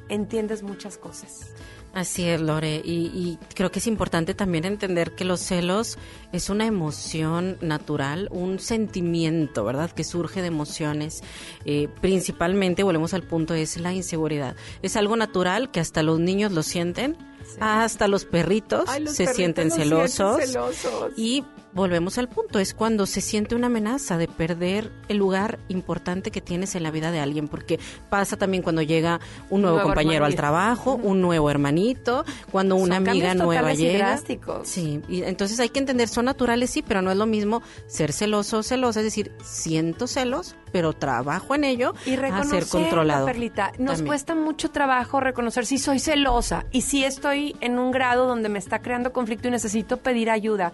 entiendes 0.08 0.62
muchas 0.62 0.98
cosas. 0.98 1.52
Así 1.94 2.24
es, 2.28 2.40
Lore, 2.40 2.80
y, 2.84 3.06
y 3.06 3.38
creo 3.54 3.70
que 3.72 3.78
es 3.80 3.86
importante 3.86 4.34
también 4.34 4.64
entender 4.64 5.12
que 5.12 5.24
los 5.24 5.40
celos 5.40 5.98
es 6.32 6.50
una 6.50 6.66
emoción 6.66 7.56
natural, 7.60 8.28
un 8.30 8.58
sentimiento, 8.58 9.64
¿verdad?, 9.64 9.90
que 9.90 10.04
surge 10.04 10.40
de 10.42 10.48
emociones. 10.48 11.22
Eh, 11.64 11.88
principalmente, 12.00 12.82
volvemos 12.82 13.14
al 13.14 13.22
punto, 13.22 13.54
es 13.54 13.78
la 13.78 13.92
inseguridad. 13.94 14.54
Es 14.82 14.96
algo 14.96 15.16
natural 15.16 15.70
que 15.70 15.80
hasta 15.80 16.02
los 16.02 16.20
niños 16.20 16.52
lo 16.52 16.62
sienten, 16.62 17.16
hasta 17.58 18.06
los 18.06 18.26
perritos 18.26 18.84
Ay, 18.88 19.04
los 19.04 19.14
se 19.14 19.24
perritos 19.24 19.36
sienten 19.36 19.70
celosos. 19.70 20.36
celosos. 20.40 21.12
Y 21.16 21.42
volvemos 21.72 22.18
al 22.18 22.28
punto, 22.28 22.58
es 22.58 22.74
cuando 22.74 23.06
se 23.06 23.20
siente 23.20 23.54
una 23.54 23.66
amenaza 23.66 24.16
de 24.18 24.28
perder 24.28 24.90
el 25.08 25.18
lugar 25.18 25.58
importante 25.68 26.30
que 26.30 26.40
tienes 26.40 26.74
en 26.74 26.82
la 26.82 26.90
vida 26.90 27.10
de 27.10 27.20
alguien, 27.20 27.48
porque 27.48 27.78
pasa 28.10 28.36
también 28.36 28.62
cuando 28.62 28.82
llega 28.82 29.20
un 29.50 29.62
nuevo, 29.62 29.76
Nuevo 29.76 29.88
compañero 29.90 30.24
al 30.24 30.34
trabajo, 30.34 30.94
un 30.94 31.20
nuevo 31.20 31.50
hermanito, 31.50 32.24
cuando 32.50 32.76
una 32.76 32.96
Son 32.96 33.08
amiga 33.08 33.34
nueva 33.34 33.74
llega. 33.74 33.98
drásticos. 34.08 34.66
Sí, 34.68 35.02
y 35.08 35.22
entonces 35.22 35.60
hay 35.60 35.68
que 35.68 35.78
entender, 35.78 36.08
son 36.08 36.24
naturales, 36.24 36.70
sí, 36.70 36.82
pero 36.82 37.02
no 37.02 37.10
es 37.10 37.16
lo 37.16 37.26
mismo 37.26 37.62
ser 37.86 38.12
celoso 38.12 38.58
o 38.58 38.62
celosa, 38.62 39.00
es 39.00 39.04
decir, 39.04 39.32
siento 39.42 40.06
celos, 40.06 40.56
pero 40.72 40.92
trabajo 40.92 41.54
en 41.54 41.64
ello 41.64 41.94
Y 42.06 42.14
a 42.14 42.16
reconocer, 42.16 42.64
ser 42.64 42.80
controlado. 42.82 43.26
Perlita, 43.26 43.68
nos 43.78 43.96
También. 43.96 44.06
cuesta 44.06 44.34
mucho 44.34 44.70
trabajo 44.70 45.20
reconocer 45.20 45.64
si 45.66 45.78
soy 45.78 45.98
celosa 45.98 46.66
y 46.70 46.82
si 46.82 47.04
estoy 47.04 47.56
en 47.60 47.78
un 47.78 47.90
grado 47.90 48.26
donde 48.26 48.48
me 48.48 48.58
está 48.58 48.80
creando 48.80 49.12
conflicto 49.12 49.48
y 49.48 49.50
necesito 49.50 49.98
pedir 49.98 50.30
ayuda. 50.30 50.72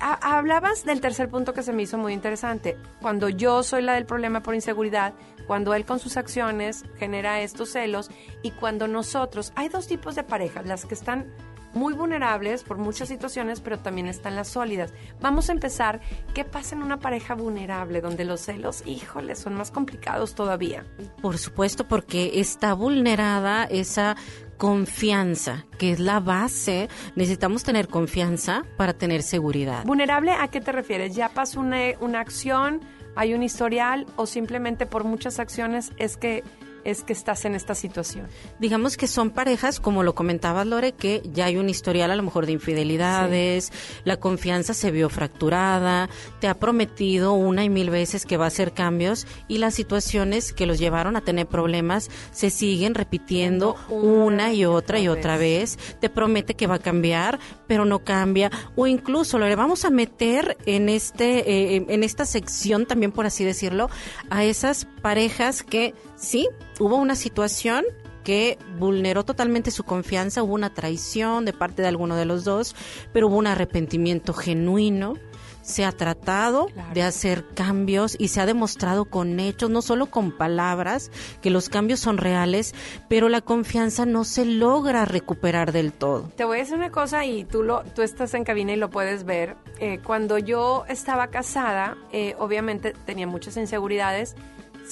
Ha- 0.00 0.36
hablabas 0.38 0.84
del 0.84 1.00
tercer 1.00 1.28
punto 1.28 1.52
que 1.54 1.62
se 1.62 1.72
me 1.72 1.82
hizo 1.82 1.98
muy 1.98 2.12
interesante. 2.12 2.76
Cuando 3.00 3.28
yo 3.28 3.62
soy 3.62 3.82
la 3.82 3.94
del 3.94 4.06
problema 4.06 4.42
por 4.42 4.54
inseguridad, 4.54 5.14
cuando 5.46 5.74
él 5.74 5.84
con 5.84 5.98
sus 5.98 6.16
acciones 6.16 6.84
genera 6.98 7.40
estos 7.40 7.70
celos 7.70 8.10
y 8.42 8.50
cuando 8.52 8.88
nosotros, 8.88 9.52
hay 9.56 9.68
dos 9.68 9.86
tipos 9.86 10.14
de 10.14 10.22
parejas, 10.24 10.66
las 10.66 10.84
que 10.86 10.94
están 10.94 11.26
muy 11.74 11.94
vulnerables 11.94 12.64
por 12.64 12.76
muchas 12.76 13.08
situaciones, 13.08 13.60
pero 13.62 13.78
también 13.78 14.06
están 14.06 14.36
las 14.36 14.48
sólidas. 14.48 14.92
Vamos 15.22 15.48
a 15.48 15.52
empezar. 15.52 16.00
¿Qué 16.34 16.44
pasa 16.44 16.74
en 16.76 16.82
una 16.82 16.98
pareja 17.00 17.34
vulnerable 17.34 18.02
donde 18.02 18.26
los 18.26 18.42
celos, 18.42 18.82
híjole, 18.86 19.34
son 19.36 19.54
más 19.54 19.70
complicados 19.70 20.34
todavía? 20.34 20.84
Por 21.22 21.38
supuesto, 21.38 21.88
porque 21.88 22.40
está 22.40 22.74
vulnerada 22.74 23.64
esa 23.64 24.16
confianza, 24.62 25.66
que 25.76 25.90
es 25.90 25.98
la 25.98 26.20
base. 26.20 26.88
Necesitamos 27.16 27.64
tener 27.64 27.88
confianza 27.88 28.62
para 28.76 28.92
tener 28.92 29.24
seguridad. 29.24 29.84
¿Vulnerable 29.84 30.30
a 30.30 30.46
qué 30.46 30.60
te 30.60 30.70
refieres? 30.70 31.16
¿Ya 31.16 31.30
pasó 31.30 31.58
una, 31.58 31.78
una 31.98 32.20
acción, 32.20 32.80
hay 33.16 33.34
un 33.34 33.42
historial 33.42 34.06
o 34.14 34.26
simplemente 34.26 34.86
por 34.86 35.02
muchas 35.02 35.40
acciones 35.40 35.90
es 35.96 36.16
que 36.16 36.44
es 36.84 37.02
que 37.02 37.12
estás 37.12 37.44
en 37.44 37.54
esta 37.54 37.74
situación? 37.74 38.28
Digamos 38.58 38.96
que 38.96 39.06
son 39.06 39.30
parejas, 39.30 39.80
como 39.80 40.02
lo 40.02 40.14
comentabas 40.14 40.66
Lore, 40.66 40.92
que 40.92 41.22
ya 41.32 41.46
hay 41.46 41.56
un 41.56 41.68
historial 41.68 42.10
a 42.10 42.16
lo 42.16 42.22
mejor 42.22 42.46
de 42.46 42.52
infidelidades, 42.52 43.72
la 44.04 44.16
confianza 44.16 44.74
se 44.74 44.90
vio 44.90 45.08
fracturada, 45.08 46.08
te 46.40 46.48
ha 46.48 46.54
prometido 46.54 47.32
una 47.32 47.64
y 47.64 47.68
mil 47.68 47.90
veces 47.90 48.26
que 48.26 48.36
va 48.36 48.44
a 48.44 48.48
hacer 48.48 48.72
cambios 48.72 49.26
y 49.48 49.58
las 49.58 49.74
situaciones 49.74 50.52
que 50.52 50.66
los 50.66 50.78
llevaron 50.78 51.16
a 51.16 51.20
tener 51.22 51.46
problemas 51.46 52.10
se 52.30 52.50
siguen 52.50 52.94
repitiendo 52.94 53.76
una 53.88 54.52
y 54.52 54.64
otra 54.64 54.98
y 54.98 55.08
otra 55.08 55.36
vez. 55.36 55.78
Te 56.00 56.08
promete 56.08 56.54
que 56.54 56.66
va 56.66 56.76
a 56.76 56.78
cambiar, 56.78 57.38
pero 57.66 57.84
no 57.84 58.00
cambia. 58.00 58.50
O 58.76 58.86
incluso, 58.86 59.38
Lore, 59.38 59.56
vamos 59.56 59.84
a 59.84 59.90
meter 59.90 60.56
en 60.66 60.88
este, 60.88 61.76
eh, 61.76 61.86
en 61.88 62.02
esta 62.02 62.24
sección 62.24 62.86
también, 62.86 63.12
por 63.12 63.26
así 63.26 63.44
decirlo, 63.44 63.90
a 64.30 64.44
esas 64.44 64.86
parejas 65.02 65.62
que 65.62 65.94
sí, 66.22 66.48
hubo 66.80 66.96
una 66.96 67.14
situación 67.16 67.84
que 68.24 68.56
vulneró 68.78 69.24
totalmente 69.24 69.70
su 69.72 69.82
confianza, 69.82 70.42
hubo 70.44 70.54
una 70.54 70.72
traición 70.72 71.44
de 71.44 71.52
parte 71.52 71.82
de 71.82 71.88
alguno 71.88 72.14
de 72.16 72.24
los 72.24 72.44
dos, 72.44 72.76
pero 73.12 73.26
hubo 73.26 73.36
un 73.36 73.48
arrepentimiento 73.48 74.32
genuino, 74.32 75.14
se 75.62 75.84
ha 75.84 75.90
tratado 75.92 76.66
Claro. 76.66 76.94
de 76.94 77.02
hacer 77.02 77.44
cambios 77.54 78.16
y 78.18 78.28
se 78.28 78.40
ha 78.40 78.46
demostrado 78.46 79.04
con 79.06 79.38
hechos, 79.40 79.70
no 79.70 79.80
solo 79.82 80.06
con 80.06 80.30
palabras, 80.32 81.10
que 81.40 81.50
los 81.50 81.68
cambios 81.68 81.98
son 82.00 82.16
reales, 82.18 82.74
pero 83.08 83.28
la 83.28 83.40
confianza 83.40 84.06
no 84.06 84.22
se 84.24 84.44
logra 84.44 85.04
recuperar 85.04 85.70
del 85.72 85.92
todo. 85.92 86.30
Te 86.36 86.44
voy 86.44 86.58
a 86.58 86.60
decir 86.60 86.76
una 86.76 86.90
cosa 86.90 87.24
y 87.24 87.44
tú 87.44 87.62
lo, 87.64 87.82
tú 87.94 88.02
estás 88.02 88.34
en 88.34 88.42
cabina 88.44 88.72
y 88.72 88.76
lo 88.76 88.90
puedes 88.90 89.24
ver. 89.24 89.56
Eh, 89.80 90.00
cuando 90.04 90.38
yo 90.38 90.84
estaba 90.88 91.28
casada, 91.28 91.96
eh, 92.12 92.34
obviamente 92.40 92.92
tenía 93.04 93.26
muchas 93.28 93.56
inseguridades. 93.56 94.34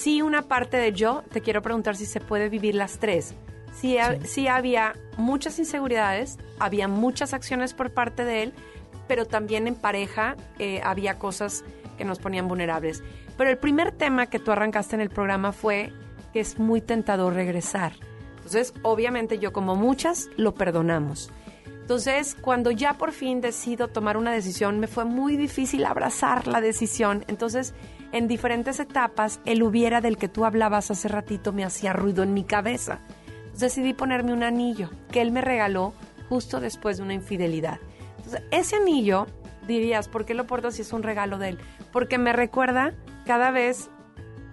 Sí, 0.01 0.23
una 0.23 0.41
parte 0.41 0.77
de 0.77 0.93
yo, 0.93 1.23
te 1.31 1.41
quiero 1.41 1.61
preguntar 1.61 1.95
si 1.95 2.07
se 2.07 2.19
puede 2.19 2.49
vivir 2.49 2.73
las 2.73 2.97
tres. 2.97 3.35
Sí, 3.71 3.97
sí 4.23 4.47
había 4.47 4.95
muchas 5.15 5.59
inseguridades, 5.59 6.39
había 6.57 6.87
muchas 6.87 7.35
acciones 7.35 7.75
por 7.75 7.91
parte 7.91 8.25
de 8.25 8.41
él, 8.41 8.53
pero 9.07 9.27
también 9.27 9.67
en 9.67 9.75
pareja 9.75 10.37
eh, 10.57 10.81
había 10.83 11.19
cosas 11.19 11.63
que 11.99 12.03
nos 12.03 12.17
ponían 12.17 12.47
vulnerables. 12.47 13.03
Pero 13.37 13.51
el 13.51 13.59
primer 13.59 13.91
tema 13.91 14.25
que 14.25 14.39
tú 14.39 14.51
arrancaste 14.51 14.95
en 14.95 15.01
el 15.01 15.11
programa 15.11 15.51
fue 15.51 15.93
que 16.33 16.39
es 16.39 16.57
muy 16.57 16.81
tentador 16.81 17.35
regresar. 17.35 17.93
Entonces, 18.37 18.73
obviamente 18.81 19.37
yo 19.37 19.53
como 19.53 19.75
muchas 19.75 20.31
lo 20.35 20.55
perdonamos. 20.55 21.29
Entonces, 21.67 22.35
cuando 22.41 22.71
ya 22.71 22.95
por 22.97 23.11
fin 23.11 23.39
decido 23.39 23.87
tomar 23.87 24.17
una 24.17 24.31
decisión, 24.31 24.79
me 24.79 24.87
fue 24.87 25.05
muy 25.05 25.37
difícil 25.37 25.85
abrazar 25.85 26.47
la 26.47 26.59
decisión. 26.59 27.23
Entonces, 27.27 27.75
en 28.11 28.27
diferentes 28.27 28.79
etapas, 28.79 29.39
el 29.45 29.63
hubiera 29.63 30.01
del 30.01 30.17
que 30.17 30.27
tú 30.27 30.45
hablabas 30.45 30.91
hace 30.91 31.07
ratito 31.07 31.53
me 31.53 31.63
hacía 31.63 31.93
ruido 31.93 32.23
en 32.23 32.33
mi 32.33 32.43
cabeza. 32.43 32.99
Entonces, 33.27 33.59
decidí 33.75 33.93
ponerme 33.93 34.33
un 34.33 34.43
anillo 34.43 34.89
que 35.11 35.21
él 35.21 35.31
me 35.31 35.41
regaló 35.41 35.93
justo 36.29 36.59
después 36.59 36.97
de 36.97 37.03
una 37.03 37.13
infidelidad. 37.13 37.79
Entonces, 38.17 38.43
ese 38.51 38.75
anillo, 38.77 39.27
dirías, 39.67 40.07
¿por 40.07 40.25
qué 40.25 40.33
lo 40.33 40.47
porto 40.47 40.71
si 40.71 40.81
es 40.83 40.93
un 40.93 41.03
regalo 41.03 41.37
de 41.37 41.49
él? 41.49 41.57
Porque 41.91 42.17
me 42.17 42.33
recuerda 42.33 42.93
cada 43.25 43.51
vez 43.51 43.89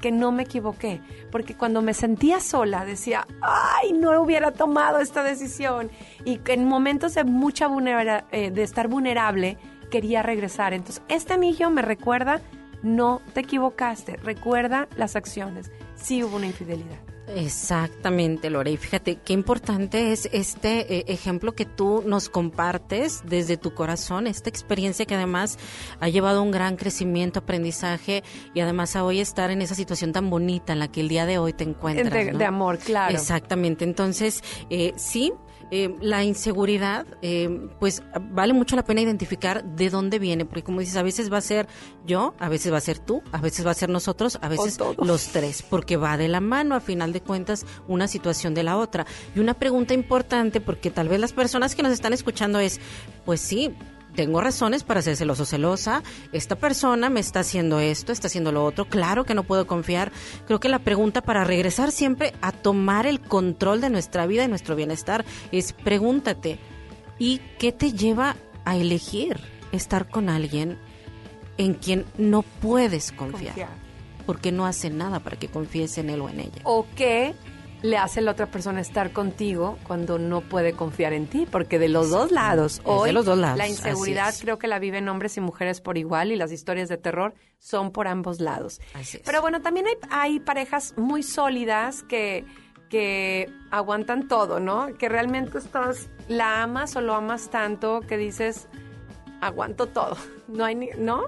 que 0.00 0.12
no 0.12 0.30
me 0.30 0.44
equivoqué, 0.44 1.00
porque 1.32 1.54
cuando 1.54 1.82
me 1.82 1.92
sentía 1.92 2.38
sola 2.38 2.84
decía, 2.84 3.26
ay, 3.40 3.92
no 3.92 4.20
hubiera 4.20 4.52
tomado 4.52 5.00
esta 5.00 5.24
decisión, 5.24 5.90
y 6.24 6.40
en 6.46 6.64
momentos 6.66 7.14
de 7.14 7.24
mucha 7.24 7.66
vulnera- 7.66 8.24
eh, 8.30 8.52
de 8.52 8.62
estar 8.62 8.86
vulnerable 8.86 9.58
quería 9.90 10.22
regresar. 10.22 10.72
Entonces, 10.72 11.02
este 11.08 11.32
anillo 11.32 11.70
me 11.70 11.82
recuerda, 11.82 12.40
no 12.82 13.20
te 13.32 13.40
equivocaste, 13.40 14.16
recuerda 14.16 14.88
las 14.96 15.16
acciones, 15.16 15.70
sí 15.96 16.22
hubo 16.22 16.36
una 16.36 16.46
infidelidad. 16.46 16.98
Exactamente, 17.34 18.48
Lore. 18.50 18.70
Y 18.70 18.76
fíjate 18.76 19.16
qué 19.16 19.32
importante 19.32 20.12
es 20.12 20.28
este 20.32 20.96
eh, 20.96 21.04
ejemplo 21.08 21.54
que 21.54 21.66
tú 21.66 22.02
nos 22.06 22.28
compartes 22.28 23.22
desde 23.24 23.56
tu 23.56 23.74
corazón, 23.74 24.26
esta 24.26 24.48
experiencia 24.48 25.04
que 25.04 25.14
además 25.14 25.58
ha 26.00 26.08
llevado 26.08 26.42
un 26.42 26.50
gran 26.50 26.76
crecimiento, 26.76 27.40
aprendizaje 27.40 28.22
y 28.54 28.60
además 28.60 28.96
a 28.96 29.04
hoy 29.04 29.20
estar 29.20 29.50
en 29.50 29.62
esa 29.62 29.74
situación 29.74 30.12
tan 30.12 30.30
bonita 30.30 30.72
en 30.72 30.78
la 30.78 30.88
que 30.88 31.00
el 31.00 31.08
día 31.08 31.26
de 31.26 31.38
hoy 31.38 31.52
te 31.52 31.64
encuentras. 31.64 32.12
De, 32.12 32.32
¿no? 32.32 32.38
de 32.38 32.44
amor, 32.44 32.78
claro. 32.78 33.14
Exactamente. 33.14 33.84
Entonces, 33.84 34.42
eh, 34.70 34.94
sí, 34.96 35.32
eh, 35.70 35.94
la 36.00 36.24
inseguridad, 36.24 37.07
eh, 37.22 37.68
pues 37.78 38.02
vale 38.31 38.54
mucho 38.54 38.74
la 38.76 38.85
pena 38.85 39.00
identificar 39.00 39.62
de 39.64 39.90
dónde 39.90 40.18
viene, 40.18 40.44
porque 40.44 40.62
como 40.62 40.81
dices, 40.81 40.96
a 40.96 41.02
veces 41.02 41.33
va 41.33 41.38
a 41.38 41.42
ser 41.42 41.66
yo, 42.07 42.35
a 42.38 42.48
veces 42.48 42.72
va 42.72 42.78
a 42.78 42.81
ser 42.81 42.98
tú, 42.98 43.22
a 43.33 43.40
veces 43.40 43.66
va 43.66 43.72
a 43.72 43.74
ser 43.74 43.90
nosotros, 43.90 44.38
a 44.40 44.48
veces 44.48 44.78
los 44.98 45.28
tres, 45.28 45.62
porque 45.62 45.96
va 45.96 46.16
de 46.16 46.28
la 46.28 46.40
mano, 46.40 46.74
a 46.74 46.81
final 46.81 47.12
de 47.12 47.20
cuentas, 47.20 47.66
una 47.87 48.09
situación 48.09 48.54
de 48.54 48.62
la 48.62 48.76
otra. 48.76 49.07
Y 49.35 49.40
una 49.40 49.54
pregunta 49.54 49.94
importante, 49.94 50.61
porque 50.61 50.90
tal 50.90 51.09
vez 51.09 51.20
las 51.20 51.33
personas 51.33 51.74
que 51.74 51.83
nos 51.83 51.92
están 51.92 52.12
escuchando 52.12 52.59
es, 52.61 52.81
pues 53.24 53.40
sí, 53.40 53.74
tengo 54.18 54.40
razones 54.40 54.83
para 54.83 55.00
ser 55.00 55.14
celoso 55.14 55.44
celosa, 55.44 56.02
esta 56.33 56.57
persona 56.57 57.09
me 57.09 57.20
está 57.20 57.38
haciendo 57.38 57.78
esto, 57.78 58.11
está 58.11 58.26
haciendo 58.26 58.50
lo 58.50 58.64
otro, 58.64 58.85
claro 58.85 59.22
que 59.22 59.33
no 59.33 59.44
puedo 59.44 59.68
confiar. 59.68 60.11
Creo 60.44 60.59
que 60.59 60.68
la 60.68 60.81
pregunta 60.81 61.22
para 61.22 61.44
regresar 61.44 61.92
siempre 61.92 62.35
a 62.40 62.50
tomar 62.50 63.07
el 63.07 63.20
control 63.20 63.81
de 63.81 63.90
nuestra 63.90 64.26
vida 64.26 64.42
y 64.42 64.48
nuestro 64.48 64.74
bienestar 64.74 65.24
es 65.52 65.72
pregúntate, 65.72 66.59
¿y 67.20 67.40
qué 67.61 67.70
te 67.70 67.92
lleva 67.92 68.35
a 68.64 68.76
elegir 68.76 69.38
estar 69.70 70.09
con 70.09 70.31
alguien 70.31 70.78
en 71.57 71.74
quien 71.74 72.04
no 72.16 72.42
puedes 72.42 73.12
confiar? 73.12 73.54
Confiar. 73.54 73.68
Porque 74.26 74.50
no 74.50 74.66
hace 74.66 74.90
nada 74.90 75.20
para 75.20 75.38
que 75.38 75.46
confíes 75.46 75.96
en 75.96 76.11
él 76.11 76.22
o 76.22 76.28
en 76.28 76.40
ella. 76.40 76.61
¿O 76.64 76.87
qué 76.96 77.37
le 77.82 77.96
hace 77.96 78.20
la 78.20 78.32
otra 78.32 78.46
persona 78.46 78.80
estar 78.80 79.12
contigo 79.12 79.78
cuando 79.86 80.18
no 80.18 80.40
puede 80.40 80.72
confiar 80.72 81.12
en 81.12 81.26
ti? 81.26 81.46
Porque 81.50 81.78
de 81.78 81.88
los 81.88 82.10
dos 82.10 82.32
lados, 82.32 82.78
de 82.78 82.82
hoy 82.90 83.12
los 83.12 83.24
dos 83.24 83.38
lados, 83.38 83.56
la 83.58 83.68
inseguridad 83.68 84.34
creo 84.40 84.58
que 84.58 84.66
la 84.66 84.78
viven 84.78 85.08
hombres 85.08 85.36
y 85.36 85.40
mujeres 85.40 85.80
por 85.80 85.96
igual 85.98 86.32
y 86.32 86.36
las 86.36 86.50
historias 86.52 86.88
de 86.88 86.96
terror 86.96 87.34
son 87.58 87.92
por 87.92 88.08
ambos 88.08 88.40
lados. 88.40 88.80
Así 88.94 89.18
es. 89.18 89.22
Pero 89.24 89.40
bueno, 89.40 89.60
también 89.62 89.86
hay, 89.86 89.94
hay 90.10 90.40
parejas 90.40 90.94
muy 90.96 91.22
sólidas 91.22 92.02
que, 92.02 92.44
que 92.90 93.48
aguantan 93.70 94.26
todo, 94.28 94.58
¿no? 94.60 94.88
Que 94.98 95.08
realmente 95.08 95.58
estás, 95.58 96.08
la 96.28 96.62
amas 96.62 96.96
o 96.96 97.00
lo 97.00 97.14
amas 97.14 97.48
tanto 97.50 98.00
que 98.00 98.16
dices, 98.16 98.66
aguanto 99.40 99.86
todo. 99.86 100.16
No 100.48 100.64
hay 100.64 100.74
ni- 100.74 100.88
¿no? 100.96 101.24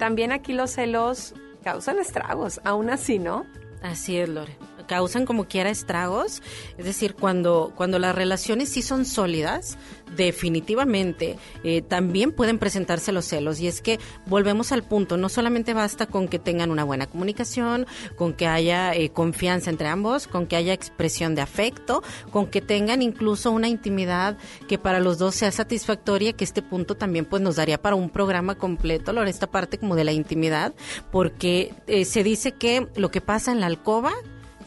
También 0.00 0.32
aquí 0.32 0.52
los 0.52 0.72
celos 0.72 1.32
causan 1.62 2.00
estragos, 2.00 2.60
aún 2.64 2.90
así, 2.90 3.20
¿no? 3.20 3.46
Así 3.82 4.16
es, 4.18 4.28
Lore. 4.28 4.56
Causan 4.86 5.26
como 5.26 5.46
quiera 5.46 5.70
estragos. 5.70 6.42
Es 6.78 6.84
decir, 6.84 7.14
cuando, 7.14 7.72
cuando 7.76 7.98
las 7.98 8.14
relaciones 8.14 8.68
sí 8.68 8.82
son 8.82 9.04
sólidas, 9.04 9.76
definitivamente 10.16 11.38
eh, 11.62 11.82
también 11.82 12.32
pueden 12.32 12.58
presentarse 12.58 13.12
los 13.12 13.24
celos. 13.24 13.60
Y 13.60 13.68
es 13.68 13.80
que 13.80 13.98
volvemos 14.26 14.72
al 14.72 14.82
punto, 14.82 15.16
no 15.16 15.28
solamente 15.28 15.74
basta 15.74 16.06
con 16.06 16.28
que 16.28 16.38
tengan 16.38 16.70
una 16.70 16.84
buena 16.84 17.06
comunicación, 17.06 17.86
con 18.16 18.32
que 18.32 18.46
haya 18.46 18.94
eh, 18.94 19.10
confianza 19.10 19.70
entre 19.70 19.88
ambos, 19.88 20.26
con 20.26 20.46
que 20.46 20.56
haya 20.56 20.72
expresión 20.72 21.34
de 21.34 21.42
afecto, 21.42 22.02
con 22.30 22.46
que 22.46 22.60
tengan 22.60 23.02
incluso 23.02 23.50
una 23.50 23.68
intimidad 23.68 24.36
que 24.68 24.78
para 24.78 25.00
los 25.00 25.18
dos 25.18 25.34
sea 25.34 25.50
satisfactoria, 25.50 26.32
que 26.32 26.44
este 26.44 26.62
punto 26.62 26.96
también 26.96 27.24
pues 27.24 27.42
nos 27.42 27.56
daría 27.56 27.80
para 27.80 27.96
un 27.96 28.10
programa 28.10 28.56
completo, 28.56 29.12
Lore, 29.12 29.30
esta 29.30 29.46
parte 29.46 29.78
como 29.78 29.96
de 29.96 30.04
la 30.04 30.12
intimidad, 30.12 30.74
porque 31.10 31.72
eh, 31.86 32.04
se 32.04 32.22
dice 32.22 32.52
que 32.52 32.88
lo 32.96 33.10
que 33.10 33.20
pasa 33.20 33.52
en 33.52 33.60
la 33.60 33.66
alcoba 33.66 34.12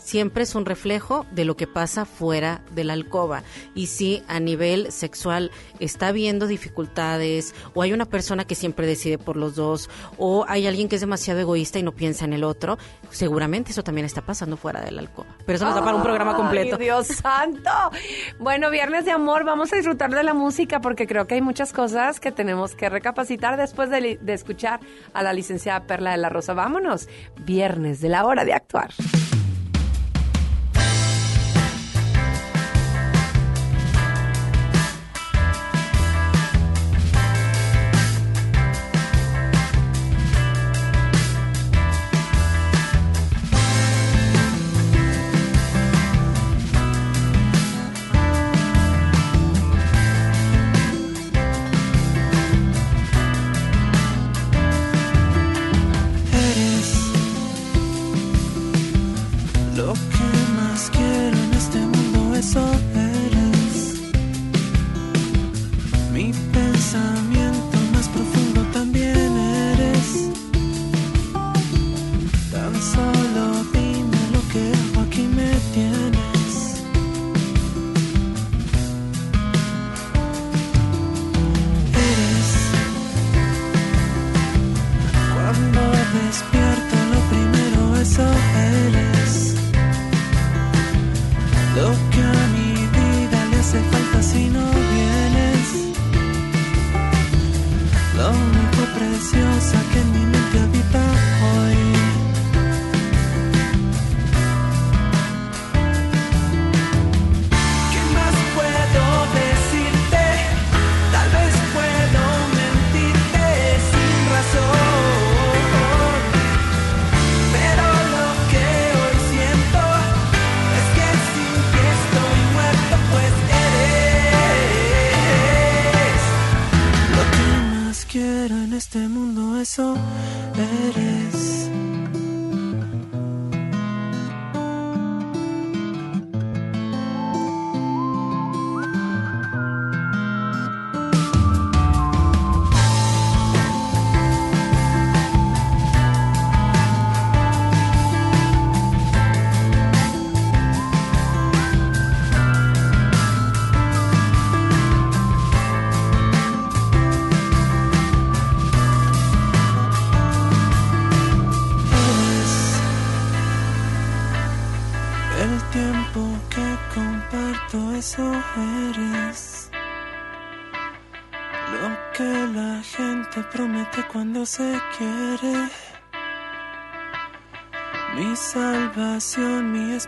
siempre 0.08 0.44
es 0.44 0.56
un 0.56 0.66
reflejo 0.66 1.26
de 1.32 1.44
lo 1.44 1.58
que 1.58 1.68
pasa 1.68 2.06
fuera 2.06 2.62
de 2.72 2.86
la 2.86 2.94
alcoba. 2.94 3.44
Y 3.76 3.88
si 3.88 4.24
a 4.30 4.40
nivel 4.40 4.90
sexual 4.90 5.52
está 5.82 6.08
habiendo 6.08 6.48
dificultades, 6.48 7.54
o 7.74 7.82
hay 7.82 7.92
una 7.92 8.06
persona 8.06 8.46
que 8.46 8.56
siempre 8.56 8.88
decide 8.88 9.18
por 9.18 9.36
los 9.36 9.56
dos, 9.56 9.90
o 10.18 10.46
hay 10.48 10.66
alguien 10.66 10.88
que 10.88 10.96
es 10.96 11.02
demasiado 11.02 11.42
egoísta 11.42 11.78
y 11.78 11.84
no 11.84 11.92
piensa 11.92 12.24
en 12.24 12.32
el 12.32 12.46
otro, 12.46 12.78
seguramente 13.10 13.72
eso 13.72 13.84
también 13.84 14.06
está 14.06 14.22
pasando 14.22 14.56
fuera 14.56 14.80
de 14.80 14.92
la 14.92 15.02
alcoba. 15.02 15.28
Pero 15.46 15.58
eso 15.58 15.66
nos 15.66 15.76
da 15.76 15.84
para 15.84 15.98
un 15.98 16.04
programa 16.04 16.38
completo. 16.38 16.78
¡Ay, 16.80 16.86
Dios 16.86 17.08
santo! 17.08 17.72
Bueno, 18.40 18.72
viernes 18.72 19.04
de 19.04 19.12
amor, 19.12 19.44
vamos 19.44 19.74
a 19.74 19.76
disfrutar 19.76 20.12
de 20.12 20.24
la 20.24 20.34
música 20.34 20.80
porque 20.80 21.06
creo 21.06 21.28
que 21.28 21.36
hay 21.36 21.42
muchas 21.42 21.74
cosas 21.74 22.22
que 22.22 22.32
tenemos 22.32 22.76
que 22.76 22.88
recapacitar 22.88 23.58
después 23.58 23.90
de, 23.90 24.18
de 24.22 24.34
escuchar 24.34 24.80
a 25.14 25.22
la 25.22 25.34
licenciada 25.34 25.86
Perla 25.86 26.12
de 26.12 26.18
la 26.18 26.30
Rosa. 26.30 26.54
Vámonos, 26.54 27.10
viernes 27.40 28.00
de 28.00 28.08
la 28.08 28.26
hora 28.26 28.46
de 28.46 28.54
actuar. 28.54 28.94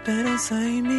Esperanza 0.09 0.55
y 0.67 0.81
mi 0.81 0.98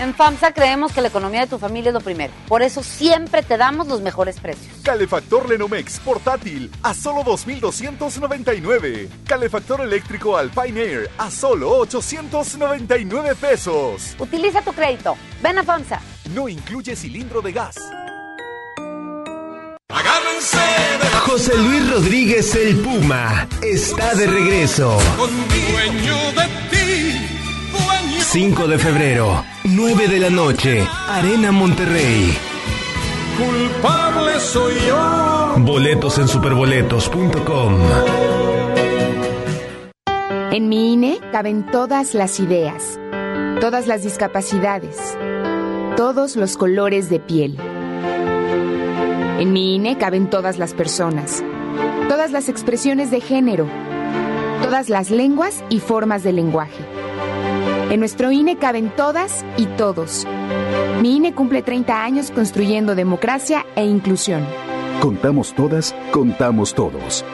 En 0.00 0.14
FAMSA 0.14 0.54
creemos 0.54 0.92
que 0.94 1.02
la 1.02 1.08
economía 1.08 1.42
de 1.42 1.46
tu 1.46 1.58
familia 1.58 1.90
es 1.90 1.94
lo 1.94 2.00
primero. 2.00 2.32
Por 2.48 2.62
eso 2.62 2.82
siempre 2.82 3.42
te 3.42 3.58
damos 3.58 3.86
los 3.86 4.00
mejores 4.00 4.40
precios. 4.40 4.74
Calefactor 4.82 5.46
Lenomex 5.46 6.00
portátil 6.00 6.70
a 6.82 6.94
solo 6.94 7.22
2,299. 7.22 9.10
Calefactor 9.26 9.82
eléctrico 9.82 10.38
Alpine 10.38 10.80
Air 10.80 11.10
a 11.18 11.30
solo 11.30 11.76
899 11.76 13.34
pesos. 13.34 14.16
Utiliza 14.18 14.62
tu 14.62 14.72
crédito. 14.72 15.18
Ven 15.42 15.58
a 15.58 15.64
FAMSA. 15.64 16.00
No 16.34 16.48
incluye 16.48 16.96
cilindro 16.96 17.42
de 17.42 17.52
gas. 17.52 17.76
José 21.26 21.54
Luis 21.58 21.90
Rodríguez 21.90 22.54
el 22.54 22.76
Puma 22.76 23.46
está 23.62 24.14
de 24.14 24.26
regreso. 24.26 24.98
5 28.32 28.68
de 28.68 28.78
febrero, 28.78 29.44
9 29.76 30.08
de 30.08 30.18
la 30.18 30.30
noche, 30.30 30.84
Arena 31.08 31.52
Monterrey. 31.52 32.36
Culpable 33.38 34.40
soy 34.40 34.74
yo. 34.88 35.54
Boletos 35.58 36.18
en 36.18 36.26
superboletos.com. 36.26 37.78
En 40.50 40.68
mi 40.68 40.94
INE 40.94 41.20
caben 41.30 41.64
todas 41.66 42.14
las 42.14 42.40
ideas, 42.40 42.98
todas 43.60 43.86
las 43.86 44.02
discapacidades, 44.02 45.16
todos 45.96 46.34
los 46.34 46.56
colores 46.56 47.08
de 47.08 47.20
piel. 47.20 47.56
En 49.38 49.52
mi 49.52 49.76
INE 49.76 49.98
caben 49.98 50.28
todas 50.28 50.58
las 50.58 50.74
personas, 50.74 51.44
todas 52.08 52.32
las 52.32 52.48
expresiones 52.48 53.12
de 53.12 53.20
género, 53.20 53.68
todas 54.64 54.88
las 54.88 55.10
lenguas 55.10 55.62
y 55.68 55.78
formas 55.78 56.24
de 56.24 56.32
lenguaje. 56.32 56.99
En 57.90 57.98
nuestro 57.98 58.30
INE 58.30 58.56
caben 58.56 58.90
todas 58.94 59.44
y 59.56 59.66
todos. 59.66 60.24
Mi 61.02 61.16
INE 61.16 61.34
cumple 61.34 61.60
30 61.60 62.04
años 62.04 62.30
construyendo 62.30 62.94
democracia 62.94 63.66
e 63.74 63.84
inclusión. 63.84 64.46
Contamos 65.00 65.52
todas, 65.54 65.92
contamos 66.12 66.72
todos. 66.72 67.24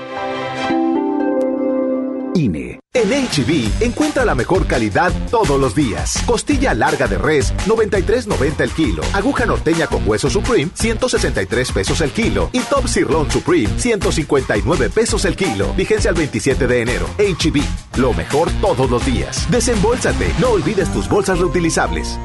En 2.37 2.69
HB, 2.93 3.83
encuentra 3.83 4.27
la 4.27 4.35
mejor 4.35 4.67
calidad 4.67 5.11
todos 5.31 5.59
los 5.59 5.75
días. 5.75 6.23
Costilla 6.27 6.75
larga 6.75 7.09
de 7.09 7.17
res, 7.17 7.55
93.90 7.67 8.61
el 8.61 8.71
kilo. 8.73 9.03
Aguja 9.15 9.47
norteña 9.47 9.87
con 9.87 10.07
hueso 10.07 10.29
Supreme, 10.29 10.71
163 10.75 11.73
pesos 11.73 12.03
el 12.03 12.11
kilo. 12.11 12.51
Y 12.53 12.61
Top 12.61 12.89
Sirloin 12.89 13.31
Supreme, 13.31 13.71
159 13.79 14.91
pesos 14.91 15.25
el 15.25 15.35
kilo. 15.35 15.73
Vigencia 15.73 16.11
al 16.11 16.17
27 16.17 16.67
de 16.67 16.83
enero. 16.83 17.07
HB, 17.17 17.99
lo 17.99 18.13
mejor 18.13 18.51
todos 18.61 18.91
los 18.91 19.07
días. 19.07 19.51
Desembolsate, 19.51 20.35
no 20.39 20.51
olvides 20.51 20.93
tus 20.93 21.09
bolsas 21.09 21.39
reutilizables. 21.39 22.19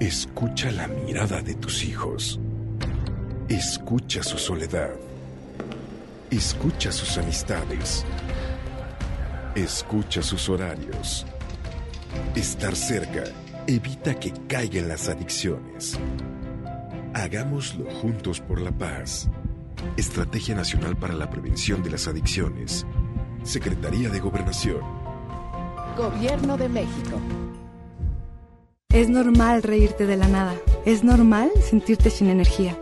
Escucha 0.00 0.72
la 0.72 0.88
mirada 0.88 1.42
de 1.42 1.54
tus 1.54 1.84
hijos. 1.84 2.40
Escucha 3.48 4.24
su 4.24 4.36
soledad. 4.36 4.90
Escucha 6.32 6.90
sus 6.90 7.18
amistades. 7.18 8.06
Escucha 9.54 10.22
sus 10.22 10.48
horarios. 10.48 11.26
Estar 12.34 12.74
cerca 12.74 13.24
evita 13.66 14.18
que 14.18 14.32
caigan 14.48 14.88
las 14.88 15.10
adicciones. 15.10 15.98
Hagámoslo 17.12 17.84
juntos 18.00 18.40
por 18.40 18.62
la 18.62 18.70
paz. 18.70 19.28
Estrategia 19.98 20.54
Nacional 20.54 20.96
para 20.96 21.12
la 21.12 21.28
Prevención 21.28 21.82
de 21.82 21.90
las 21.90 22.08
Adicciones. 22.08 22.86
Secretaría 23.42 24.08
de 24.08 24.18
Gobernación. 24.18 24.80
Gobierno 25.98 26.56
de 26.56 26.70
México. 26.70 27.20
Es 28.88 29.10
normal 29.10 29.62
reírte 29.62 30.06
de 30.06 30.16
la 30.16 30.28
nada. 30.28 30.54
Es 30.86 31.04
normal 31.04 31.50
sentirte 31.60 32.08
sin 32.08 32.30
energía. 32.30 32.81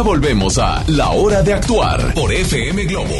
Ya 0.00 0.04
volvemos 0.04 0.56
a 0.56 0.82
La 0.86 1.10
Hora 1.10 1.42
de 1.42 1.52
Actuar 1.52 2.14
por 2.14 2.32
FM 2.32 2.84
Globo. 2.84 3.16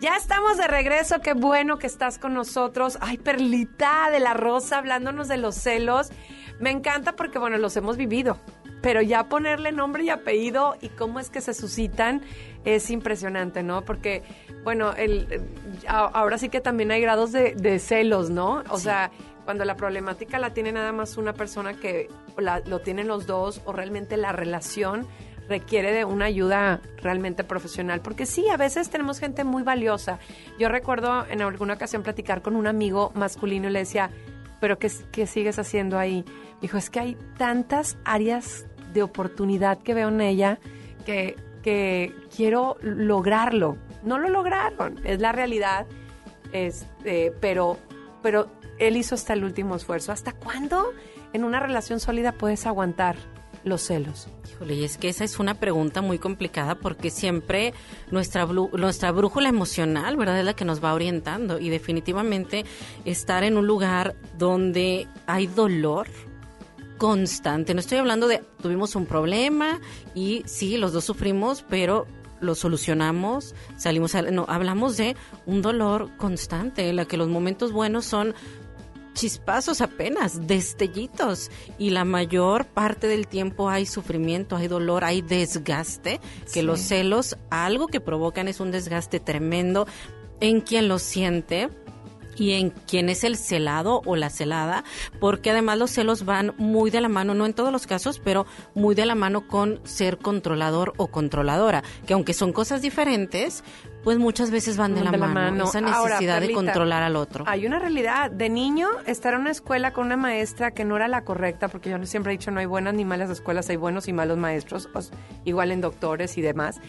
Ya 0.00 0.16
estamos 0.16 0.56
de 0.56 0.66
regreso, 0.66 1.20
qué 1.20 1.34
bueno 1.34 1.78
que 1.78 1.86
estás 1.86 2.16
con 2.18 2.32
nosotros. 2.32 2.96
Ay, 3.02 3.18
Perlita 3.18 4.08
de 4.10 4.18
la 4.18 4.32
Rosa, 4.32 4.78
hablándonos 4.78 5.28
de 5.28 5.36
los 5.36 5.54
celos. 5.54 6.08
Me 6.60 6.70
encanta 6.70 7.12
porque, 7.12 7.38
bueno, 7.38 7.58
los 7.58 7.76
hemos 7.76 7.98
vivido, 7.98 8.38
pero 8.80 9.02
ya 9.02 9.28
ponerle 9.28 9.70
nombre 9.70 10.02
y 10.04 10.08
apellido 10.08 10.76
y 10.80 10.88
cómo 10.88 11.20
es 11.20 11.28
que 11.28 11.42
se 11.42 11.52
suscitan 11.52 12.22
es 12.64 12.88
impresionante, 12.88 13.62
¿no? 13.62 13.84
Porque, 13.84 14.22
bueno, 14.64 14.94
el, 14.94 15.42
ahora 15.86 16.38
sí 16.38 16.48
que 16.48 16.62
también 16.62 16.90
hay 16.90 17.02
grados 17.02 17.32
de, 17.32 17.52
de 17.52 17.78
celos, 17.78 18.30
¿no? 18.30 18.64
O 18.70 18.78
sea, 18.78 19.10
cuando 19.44 19.66
la 19.66 19.76
problemática 19.76 20.38
la 20.38 20.54
tiene 20.54 20.72
nada 20.72 20.92
más 20.92 21.18
una 21.18 21.34
persona 21.34 21.74
que 21.74 22.08
la, 22.38 22.60
lo 22.60 22.78
tienen 22.78 23.08
los 23.08 23.26
dos 23.26 23.60
o 23.66 23.74
realmente 23.74 24.16
la 24.16 24.32
relación 24.32 25.06
requiere 25.48 25.92
de 25.92 26.04
una 26.04 26.26
ayuda 26.26 26.80
realmente 26.98 27.44
profesional, 27.44 28.00
porque 28.00 28.26
sí, 28.26 28.48
a 28.48 28.56
veces 28.56 28.90
tenemos 28.90 29.18
gente 29.18 29.44
muy 29.44 29.62
valiosa. 29.62 30.18
Yo 30.58 30.68
recuerdo 30.68 31.26
en 31.28 31.42
alguna 31.42 31.74
ocasión 31.74 32.02
platicar 32.02 32.42
con 32.42 32.56
un 32.56 32.66
amigo 32.66 33.12
masculino 33.14 33.68
y 33.68 33.72
le 33.72 33.80
decía, 33.80 34.10
pero 34.60 34.78
¿qué, 34.78 34.90
qué 35.10 35.26
sigues 35.26 35.58
haciendo 35.58 35.98
ahí? 35.98 36.24
Dijo, 36.60 36.76
es 36.76 36.90
que 36.90 37.00
hay 37.00 37.16
tantas 37.36 37.96
áreas 38.04 38.66
de 38.92 39.02
oportunidad 39.02 39.78
que 39.78 39.94
veo 39.94 40.08
en 40.08 40.20
ella 40.20 40.58
que, 41.06 41.36
que 41.62 42.14
quiero 42.34 42.76
lograrlo. 42.80 43.76
No 44.02 44.18
lo 44.18 44.28
lograron, 44.28 45.00
es 45.04 45.20
la 45.20 45.32
realidad, 45.32 45.86
este, 46.52 47.32
pero, 47.40 47.78
pero 48.22 48.48
él 48.78 48.96
hizo 48.96 49.14
hasta 49.14 49.32
el 49.32 49.44
último 49.44 49.76
esfuerzo. 49.76 50.12
¿Hasta 50.12 50.32
cuándo 50.32 50.92
en 51.32 51.44
una 51.44 51.60
relación 51.60 52.00
sólida 52.00 52.32
puedes 52.32 52.66
aguantar 52.66 53.16
los 53.64 53.82
celos? 53.82 54.28
Híjole, 54.50 54.74
y 54.74 54.84
es 54.84 54.98
que 54.98 55.08
esa 55.08 55.24
es 55.24 55.38
una 55.38 55.54
pregunta 55.54 56.02
muy 56.02 56.18
complicada 56.18 56.76
porque 56.76 57.10
siempre 57.10 57.74
nuestra, 58.10 58.46
nuestra 58.46 59.12
brújula 59.12 59.48
emocional, 59.48 60.16
¿verdad? 60.16 60.40
Es 60.40 60.44
la 60.44 60.54
que 60.54 60.64
nos 60.64 60.82
va 60.82 60.94
orientando 60.94 61.58
y 61.58 61.68
definitivamente 61.68 62.64
estar 63.04 63.44
en 63.44 63.56
un 63.56 63.66
lugar 63.66 64.16
donde 64.36 65.06
hay 65.26 65.46
dolor 65.46 66.08
constante. 66.98 67.74
No 67.74 67.80
estoy 67.80 67.98
hablando 67.98 68.28
de 68.28 68.42
tuvimos 68.60 68.96
un 68.96 69.06
problema 69.06 69.80
y 70.14 70.42
sí, 70.46 70.76
los 70.76 70.92
dos 70.92 71.04
sufrimos, 71.04 71.64
pero 71.68 72.06
lo 72.40 72.54
solucionamos, 72.54 73.54
salimos, 73.76 74.14
a, 74.14 74.22
no, 74.22 74.44
hablamos 74.48 74.96
de 74.96 75.16
un 75.46 75.62
dolor 75.62 76.10
constante, 76.16 76.88
en 76.88 76.96
la 76.96 77.04
que 77.04 77.16
los 77.16 77.28
momentos 77.28 77.72
buenos 77.72 78.04
son 78.04 78.34
chispazos 79.18 79.80
apenas, 79.80 80.46
destellitos. 80.46 81.50
Y 81.76 81.90
la 81.90 82.04
mayor 82.04 82.66
parte 82.66 83.08
del 83.08 83.26
tiempo 83.26 83.68
hay 83.68 83.84
sufrimiento, 83.84 84.56
hay 84.56 84.68
dolor, 84.68 85.04
hay 85.04 85.22
desgaste, 85.22 86.20
que 86.52 86.62
los 86.62 86.80
celos, 86.80 87.36
algo 87.50 87.88
que 87.88 88.00
provocan 88.00 88.46
es 88.46 88.60
un 88.60 88.70
desgaste 88.70 89.18
tremendo 89.18 89.86
en 90.40 90.60
quien 90.60 90.86
lo 90.86 91.00
siente 91.00 91.68
y 92.36 92.52
en 92.52 92.70
quien 92.70 93.08
es 93.08 93.24
el 93.24 93.36
celado 93.36 94.02
o 94.04 94.14
la 94.14 94.30
celada, 94.30 94.84
porque 95.18 95.50
además 95.50 95.78
los 95.78 95.90
celos 95.90 96.24
van 96.24 96.54
muy 96.56 96.90
de 96.90 97.00
la 97.00 97.08
mano, 97.08 97.34
no 97.34 97.44
en 97.44 97.54
todos 97.54 97.72
los 97.72 97.88
casos, 97.88 98.20
pero 98.22 98.46
muy 98.74 98.94
de 98.94 99.06
la 99.06 99.16
mano 99.16 99.48
con 99.48 99.80
ser 99.82 100.18
controlador 100.18 100.94
o 100.96 101.08
controladora, 101.08 101.82
que 102.06 102.14
aunque 102.14 102.34
son 102.34 102.52
cosas 102.52 102.80
diferentes, 102.80 103.64
pues 104.02 104.18
muchas 104.18 104.50
veces 104.50 104.76
van 104.76 104.94
de, 104.94 105.02
la, 105.02 105.12
mano, 105.12 105.64
esa 105.64 105.80
necesidad 105.80 106.40
de 106.40 106.52
controlar 106.52 107.02
al 107.02 107.16
otro. 107.16 107.44
Hay 107.46 107.66
una 107.66 107.78
realidad, 107.78 108.30
de 108.30 108.48
niño 108.48 108.88
estar 109.06 109.34
en 109.34 109.40
una 109.40 109.50
escuela 109.50 109.92
con 109.92 110.06
una 110.06 110.16
maestra 110.16 110.70
que 110.70 110.84
no 110.84 110.96
era 110.96 111.08
la 111.08 111.24
correcta, 111.24 111.68
porque 111.68 111.90
yo 111.90 112.04
siempre 112.06 112.32
he 112.32 112.38
dicho 112.38 112.50
no 112.50 112.60
hay 112.60 112.66
buenas 112.66 112.94
ni 112.94 113.04
malas 113.04 113.30
escuelas, 113.30 113.68
hay 113.70 113.76
buenos 113.76 114.08
y 114.08 114.12
malos 114.12 114.38
maestros, 114.38 114.88
igual 115.44 115.72
en 115.72 115.80
doctores 115.80 116.38
y 116.38 116.42
demás. 116.42 116.80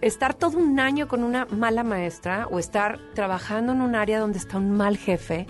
Estar 0.00 0.34
todo 0.34 0.58
un 0.58 0.78
año 0.78 1.08
con 1.08 1.24
una 1.24 1.46
mala 1.46 1.82
maestra 1.82 2.46
o 2.50 2.58
estar 2.58 2.98
trabajando 3.14 3.72
en 3.72 3.80
un 3.80 3.94
área 3.94 4.20
donde 4.20 4.38
está 4.38 4.58
un 4.58 4.76
mal 4.76 4.98
jefe, 4.98 5.46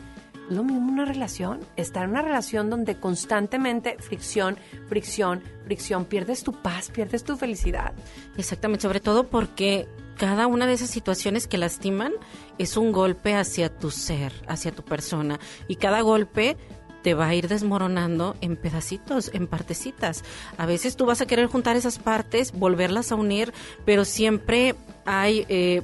lo 0.49 0.63
mismo 0.63 0.93
una 0.93 1.05
relación. 1.05 1.61
Estar 1.77 2.05
en 2.05 2.11
una 2.11 2.23
relación 2.23 2.71
donde 2.71 2.99
constantemente 2.99 3.97
fricción, 3.99 4.57
fricción, 4.89 5.43
fricción, 5.65 6.05
pierdes 6.05 6.45
tu 6.45 6.53
paz, 6.53 6.91
pierdes 6.91 7.25
tu 7.25 7.37
felicidad. 7.37 7.93
Exactamente, 8.37 8.83
sobre 8.83 9.01
todo 9.01 9.25
porque 9.25 9.89
cada 10.17 10.47
una 10.47 10.67
de 10.67 10.73
esas 10.73 10.91
situaciones 10.91 11.47
que 11.47 11.59
lastiman 11.59 12.13
es 12.59 12.77
un 12.77 12.93
golpe 12.93 13.35
hacia 13.35 13.69
tu 13.69 13.91
ser, 13.91 14.33
hacia 14.49 14.73
tu 14.73 14.83
persona. 14.83 15.39
Y 15.69 15.77
cada 15.77 16.01
golpe 16.01 16.57
te 17.03 17.15
va 17.15 17.29
a 17.29 17.35
ir 17.35 17.47
desmoronando 17.47 18.37
en 18.41 18.57
pedacitos, 18.57 19.31
en 19.33 19.47
partecitas. 19.47 20.25
A 20.59 20.67
veces 20.67 20.97
tú 20.97 21.07
vas 21.07 21.21
a 21.21 21.27
querer 21.27 21.47
juntar 21.47 21.77
esas 21.77 21.99
partes, 21.99 22.53
volverlas 22.53 23.13
a 23.13 23.15
unir, 23.15 23.53
pero 23.85 24.05
siempre 24.05 24.75
hay... 25.05 25.47
Eh, 25.49 25.83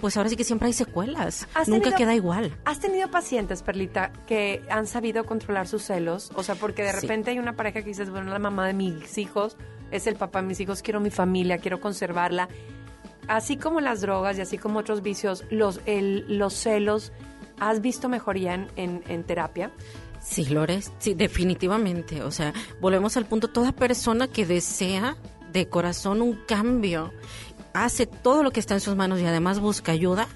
pues 0.00 0.16
ahora 0.16 0.30
sí 0.30 0.36
que 0.36 0.44
siempre 0.44 0.68
hay 0.68 0.72
secuelas. 0.72 1.46
Nunca 1.66 1.94
queda 1.94 2.14
igual. 2.14 2.56
¿Has 2.64 2.80
tenido 2.80 3.10
pacientes, 3.10 3.62
Perlita, 3.62 4.12
que 4.26 4.62
han 4.70 4.86
sabido 4.86 5.24
controlar 5.24 5.68
sus 5.68 5.82
celos? 5.82 6.32
O 6.36 6.42
sea, 6.42 6.54
porque 6.54 6.82
de 6.82 6.92
repente 6.92 7.32
hay 7.32 7.38
una 7.38 7.52
pareja 7.52 7.82
que 7.82 7.88
dices, 7.88 8.08
bueno, 8.08 8.30
la 8.30 8.38
mamá 8.38 8.66
de 8.66 8.72
mis 8.72 9.18
hijos 9.18 9.58
es 9.90 10.06
el 10.06 10.16
papá 10.16 10.40
de 10.40 10.48
mis 10.48 10.60
hijos, 10.60 10.80
quiero 10.80 11.00
mi 11.00 11.10
familia, 11.10 11.58
quiero 11.58 11.80
conservarla 11.80 12.48
así 13.30 13.56
como 13.56 13.80
las 13.80 14.00
drogas 14.00 14.36
y 14.38 14.40
así 14.40 14.58
como 14.58 14.80
otros 14.80 15.02
vicios, 15.02 15.44
los, 15.50 15.80
los 15.86 16.52
celos, 16.52 17.12
¿has 17.60 17.80
visto 17.80 18.08
mejoría 18.08 18.54
en, 18.54 19.04
en, 19.06 19.22
terapia? 19.22 19.70
Sí, 20.20 20.46
Lores, 20.46 20.92
sí, 20.98 21.14
definitivamente. 21.14 22.22
O 22.22 22.32
sea, 22.32 22.52
volvemos 22.80 23.16
al 23.16 23.26
punto, 23.26 23.48
toda 23.48 23.70
persona 23.70 24.26
que 24.26 24.46
desea 24.46 25.16
de 25.52 25.68
corazón 25.68 26.22
un 26.22 26.40
cambio, 26.46 27.12
hace 27.72 28.06
todo 28.06 28.42
lo 28.42 28.50
que 28.50 28.58
está 28.58 28.74
en 28.74 28.80
sus 28.80 28.96
manos 28.96 29.20
y 29.20 29.26
además 29.26 29.60
busca 29.60 29.92
ayuda, 29.92 30.26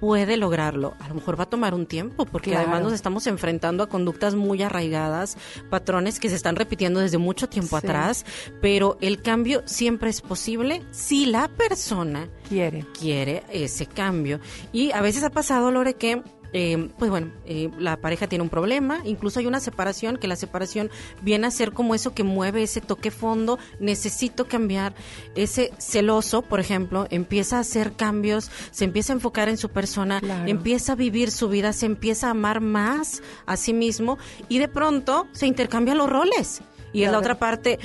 puede 0.00 0.36
lograrlo. 0.36 0.94
A 1.00 1.08
lo 1.08 1.14
mejor 1.14 1.38
va 1.38 1.44
a 1.44 1.50
tomar 1.50 1.74
un 1.74 1.86
tiempo, 1.86 2.26
porque 2.26 2.56
además 2.56 2.82
nos 2.82 2.92
estamos 2.92 3.26
enfrentando 3.26 3.82
a 3.82 3.88
conductas 3.88 4.34
muy 4.34 4.62
arraigadas, 4.62 5.36
patrones 5.70 6.20
que 6.20 6.28
se 6.28 6.36
están 6.36 6.56
repitiendo 6.56 7.00
desde 7.00 7.18
mucho 7.18 7.48
tiempo 7.48 7.76
atrás, 7.76 8.24
pero 8.60 8.98
el 9.00 9.22
cambio 9.22 9.62
siempre 9.66 10.10
es 10.10 10.20
posible 10.20 10.82
si 10.90 11.26
la 11.26 11.48
persona 11.48 12.28
quiere, 12.48 12.84
quiere 12.98 13.42
ese 13.50 13.86
cambio. 13.86 14.40
Y 14.72 14.92
a 14.92 15.00
veces 15.00 15.24
ha 15.24 15.30
pasado, 15.30 15.70
Lore, 15.70 15.94
que 15.94 16.22
eh, 16.58 16.88
pues 16.98 17.10
bueno, 17.10 17.32
eh, 17.44 17.68
la 17.78 17.98
pareja 17.98 18.28
tiene 18.28 18.42
un 18.42 18.48
problema, 18.48 19.02
incluso 19.04 19.40
hay 19.40 19.46
una 19.46 19.60
separación, 19.60 20.16
que 20.16 20.26
la 20.26 20.36
separación 20.36 20.90
viene 21.20 21.46
a 21.46 21.50
ser 21.50 21.72
como 21.72 21.94
eso 21.94 22.14
que 22.14 22.24
mueve 22.24 22.62
ese 22.62 22.80
toque 22.80 23.10
fondo, 23.10 23.58
necesito 23.78 24.48
cambiar, 24.48 24.94
ese 25.34 25.70
celoso, 25.76 26.40
por 26.40 26.58
ejemplo, 26.58 27.08
empieza 27.10 27.58
a 27.58 27.60
hacer 27.60 27.92
cambios, 27.92 28.50
se 28.70 28.84
empieza 28.84 29.12
a 29.12 29.16
enfocar 29.16 29.50
en 29.50 29.58
su 29.58 29.68
persona, 29.68 30.22
empieza 30.46 30.92
a 30.92 30.96
vivir 30.96 31.30
su 31.30 31.50
vida, 31.50 31.74
se 31.74 31.84
empieza 31.84 32.28
a 32.28 32.30
amar 32.30 32.62
más 32.62 33.22
a 33.44 33.58
sí 33.58 33.74
mismo 33.74 34.16
y 34.48 34.56
de 34.56 34.68
pronto 34.68 35.26
se 35.32 35.46
intercambian 35.46 35.98
los 35.98 36.08
roles. 36.08 36.62
Y 36.92 37.04
en 37.04 37.12
la 37.12 37.18
otra 37.18 37.38
parte, 37.38 37.78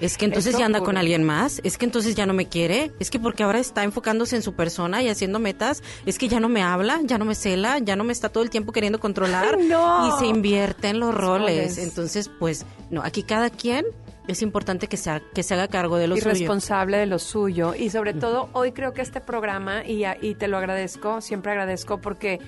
es 0.00 0.18
que 0.18 0.24
entonces 0.24 0.56
ya 0.58 0.66
anda 0.66 0.80
con 0.80 0.96
alguien 0.96 1.24
más, 1.24 1.60
es 1.64 1.78
que 1.78 1.86
entonces 1.86 2.14
ya 2.14 2.26
no 2.26 2.34
me 2.34 2.46
quiere, 2.46 2.92
es 2.98 3.10
que 3.10 3.18
porque 3.18 3.42
ahora 3.42 3.58
está 3.58 3.84
enfocándose 3.84 4.36
en 4.36 4.42
su 4.42 4.54
persona 4.54 5.02
y 5.02 5.08
haciendo 5.08 5.38
metas, 5.38 5.82
es 6.04 6.18
que 6.18 6.28
ya 6.28 6.40
no 6.40 6.48
me 6.48 6.62
habla, 6.62 7.00
ya 7.04 7.18
no 7.18 7.24
me 7.24 7.34
cela, 7.34 7.78
ya 7.78 7.96
no 7.96 8.04
me 8.04 8.12
está 8.12 8.28
todo 8.28 8.42
el 8.42 8.50
tiempo 8.50 8.72
queriendo 8.72 9.00
controlar 9.00 9.58
y 9.60 10.18
se 10.18 10.26
invierte 10.26 10.88
en 10.88 11.00
los 11.00 11.14
roles. 11.14 11.78
Entonces, 11.78 12.30
pues, 12.38 12.66
no, 12.90 13.02
aquí 13.02 13.22
cada 13.22 13.50
quien 13.50 13.86
es 14.28 14.42
importante 14.42 14.86
que 14.86 14.96
se, 14.96 15.22
que 15.34 15.42
se 15.42 15.54
haga 15.54 15.68
cargo 15.68 15.96
de 15.96 16.06
lo 16.06 16.16
y 16.16 16.20
suyo. 16.20 16.34
responsable 16.34 16.98
de 16.98 17.06
lo 17.06 17.18
suyo. 17.18 17.74
Y 17.74 17.90
sobre 17.90 18.14
todo, 18.14 18.48
hoy 18.52 18.72
creo 18.72 18.92
que 18.92 19.02
este 19.02 19.20
programa, 19.20 19.84
y, 19.84 20.04
y 20.20 20.34
te 20.34 20.48
lo 20.48 20.58
agradezco, 20.58 21.20
siempre 21.20 21.52
agradezco 21.52 22.00
porque 22.00 22.38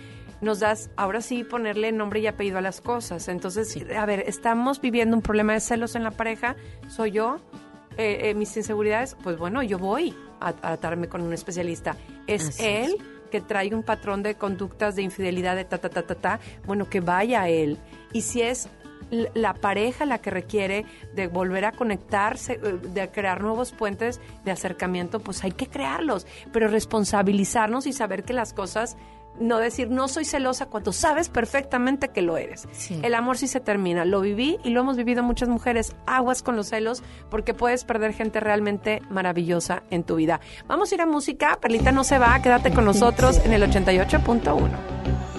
nos 0.42 0.60
das, 0.60 0.90
ahora 0.96 1.22
sí, 1.22 1.44
ponerle 1.44 1.92
nombre 1.92 2.20
y 2.20 2.26
apellido 2.26 2.58
a 2.58 2.60
las 2.60 2.80
cosas. 2.80 3.28
Entonces, 3.28 3.78
a 3.96 4.04
ver, 4.04 4.24
estamos 4.26 4.80
viviendo 4.80 5.16
un 5.16 5.22
problema 5.22 5.54
de 5.54 5.60
celos 5.60 5.94
en 5.94 6.02
la 6.02 6.10
pareja, 6.10 6.56
soy 6.88 7.12
yo, 7.12 7.40
eh, 7.96 8.30
eh, 8.30 8.34
mis 8.34 8.54
inseguridades, 8.56 9.16
pues 9.22 9.38
bueno, 9.38 9.62
yo 9.62 9.78
voy 9.78 10.14
a, 10.40 10.52
tratarme 10.52 11.08
con 11.08 11.22
un 11.22 11.32
especialista. 11.32 11.96
Es 12.26 12.58
él 12.60 12.96
que 13.30 13.40
trae 13.40 13.74
un 13.74 13.84
patrón 13.84 14.22
de 14.22 14.34
conductas 14.34 14.96
de 14.96 15.02
infidelidad, 15.02 15.56
de 15.56 15.64
ta, 15.64 15.78
ta, 15.78 15.88
ta, 15.88 16.02
ta, 16.02 16.14
ta, 16.16 16.40
bueno, 16.66 16.90
que 16.90 17.00
vaya 17.00 17.42
a 17.42 17.48
él. 17.48 17.78
Y 18.12 18.22
si 18.22 18.42
es 18.42 18.68
la 19.34 19.54
pareja 19.54 20.06
la 20.06 20.18
que 20.18 20.30
requiere 20.30 20.86
de 21.14 21.26
volver 21.28 21.66
a 21.66 21.72
conectarse, 21.72 22.54
eh, 22.54 22.78
de 22.82 23.10
crear 23.10 23.42
nuevos 23.42 23.72
puentes 23.72 24.20
de 24.44 24.50
acercamiento, 24.50 25.20
pues 25.20 25.44
hay 25.44 25.52
que 25.52 25.68
crearlos, 25.68 26.26
pero 26.52 26.68
responsabilizarnos 26.68 27.86
y 27.86 27.92
saber 27.92 28.24
que 28.24 28.32
las 28.32 28.52
cosas 28.52 28.96
no 29.40 29.58
decir 29.58 29.90
no 29.90 30.08
soy 30.08 30.24
celosa 30.24 30.66
cuando 30.66 30.92
sabes 30.92 31.28
perfectamente 31.28 32.08
que 32.08 32.22
lo 32.22 32.36
eres. 32.36 32.68
El 33.02 33.14
amor 33.14 33.38
sí 33.38 33.48
se 33.48 33.60
termina. 33.60 34.04
Lo 34.04 34.20
viví 34.20 34.58
y 34.64 34.70
lo 34.70 34.80
hemos 34.80 34.96
vivido 34.96 35.22
muchas 35.22 35.48
mujeres. 35.48 35.94
Aguas 36.06 36.42
con 36.42 36.56
los 36.56 36.68
celos 36.68 37.02
porque 37.30 37.54
puedes 37.54 37.84
perder 37.84 38.12
gente 38.12 38.40
realmente 38.40 39.02
maravillosa 39.10 39.82
en 39.90 40.04
tu 40.04 40.16
vida. 40.16 40.40
Vamos 40.66 40.92
a 40.92 40.94
ir 40.94 41.00
a 41.00 41.06
música. 41.06 41.58
Perlita 41.60 41.92
no 41.92 42.04
se 42.04 42.18
va. 42.18 42.40
Quédate 42.42 42.72
con 42.72 42.84
nosotros 42.84 43.40
en 43.44 43.52
el 43.52 43.62
88.1. 43.62 45.31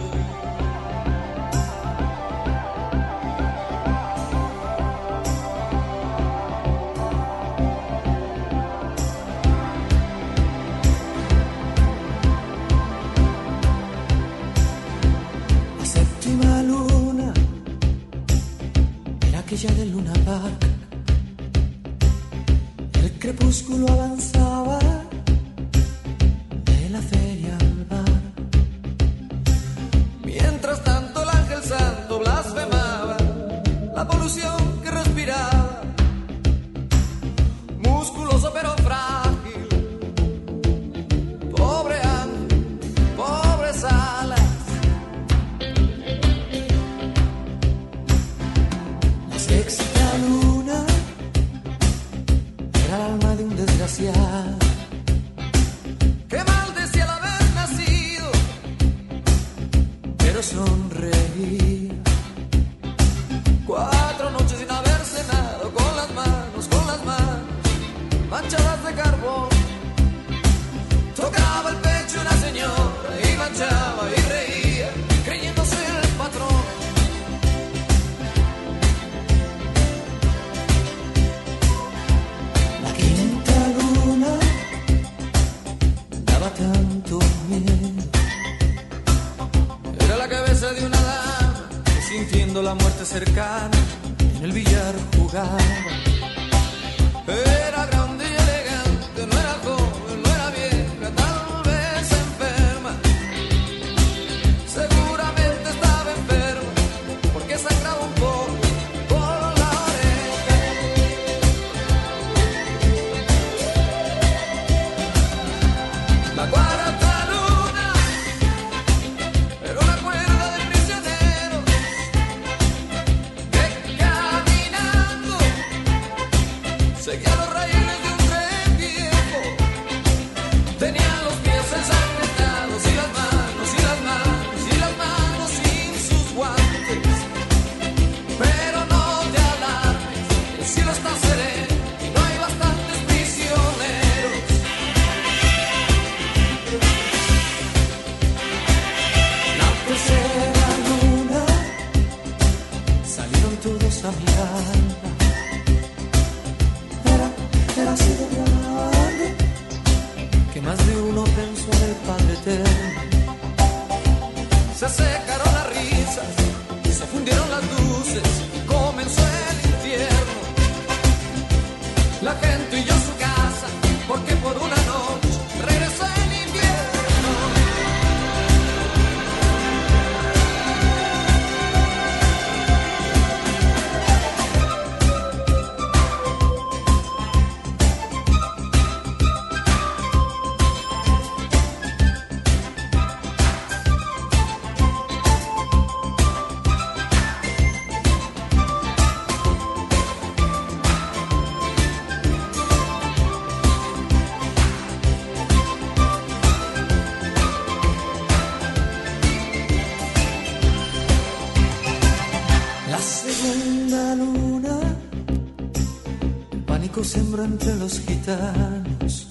entre 217.45 217.75
los 217.75 217.99
gitanos. 217.99 219.27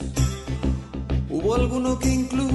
Hubo 1.31 1.55
alguno 1.55 1.99
que 1.99 2.09
incluso 2.09 2.52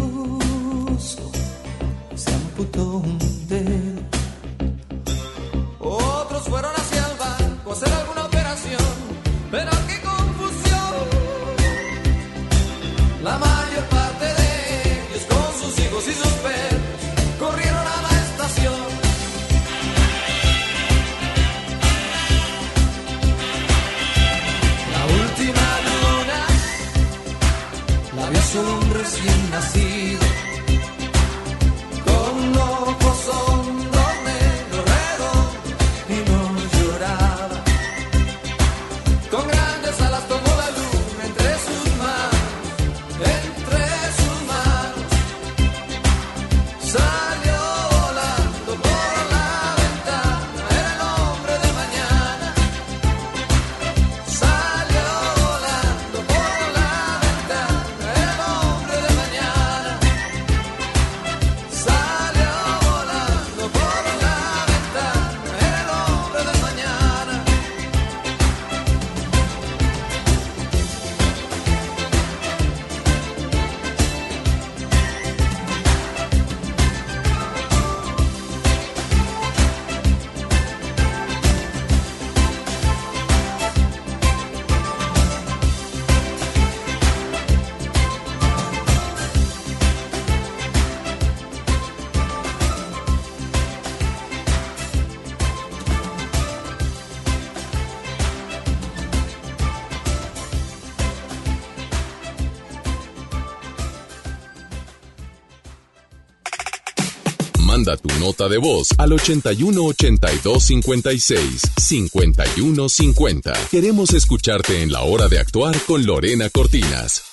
nota 108.38 108.50
de 108.50 108.60
voz 108.60 108.90
al 109.00 109.14
81 109.14 109.84
82 109.84 110.64
56 110.64 111.62
51 111.76 112.90
50. 112.90 113.54
Queremos 113.72 114.14
escucharte 114.14 114.84
en 114.84 114.92
la 114.92 115.02
hora 115.02 115.28
de 115.28 115.40
actuar 115.40 115.76
con 115.88 116.06
Lorena 116.06 116.50
Cortinas. 116.50 117.24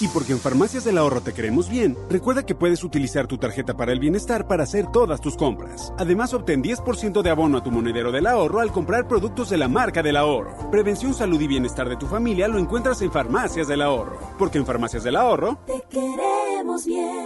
Y 0.00 0.08
porque 0.08 0.32
en 0.32 0.40
Farmacias 0.40 0.84
del 0.84 0.98
Ahorro 0.98 1.22
te 1.22 1.32
queremos 1.32 1.68
bien, 1.68 1.96
recuerda 2.08 2.44
que 2.44 2.54
puedes 2.54 2.82
utilizar 2.82 3.26
tu 3.26 3.38
tarjeta 3.38 3.76
para 3.76 3.92
el 3.92 4.00
bienestar 4.00 4.46
para 4.48 4.64
hacer 4.64 4.86
todas 4.92 5.20
tus 5.20 5.36
compras. 5.36 5.92
Además, 5.98 6.34
obtén 6.34 6.62
10% 6.62 7.22
de 7.22 7.30
abono 7.30 7.58
a 7.58 7.62
tu 7.62 7.70
monedero 7.70 8.10
del 8.10 8.26
ahorro 8.26 8.60
al 8.60 8.72
comprar 8.72 9.08
productos 9.08 9.50
de 9.50 9.58
la 9.58 9.68
marca 9.68 10.02
del 10.02 10.16
ahorro. 10.16 10.70
Prevención, 10.70 11.14
salud 11.14 11.40
y 11.40 11.46
bienestar 11.46 11.88
de 11.88 11.96
tu 11.96 12.06
familia 12.06 12.48
lo 12.48 12.58
encuentras 12.58 13.02
en 13.02 13.12
Farmacias 13.12 13.68
del 13.68 13.82
Ahorro. 13.82 14.18
Porque 14.38 14.58
en 14.58 14.66
Farmacias 14.66 15.04
del 15.04 15.16
Ahorro 15.16 15.58
Te 15.66 15.82
queremos 15.88 16.84
bien. 16.84 17.23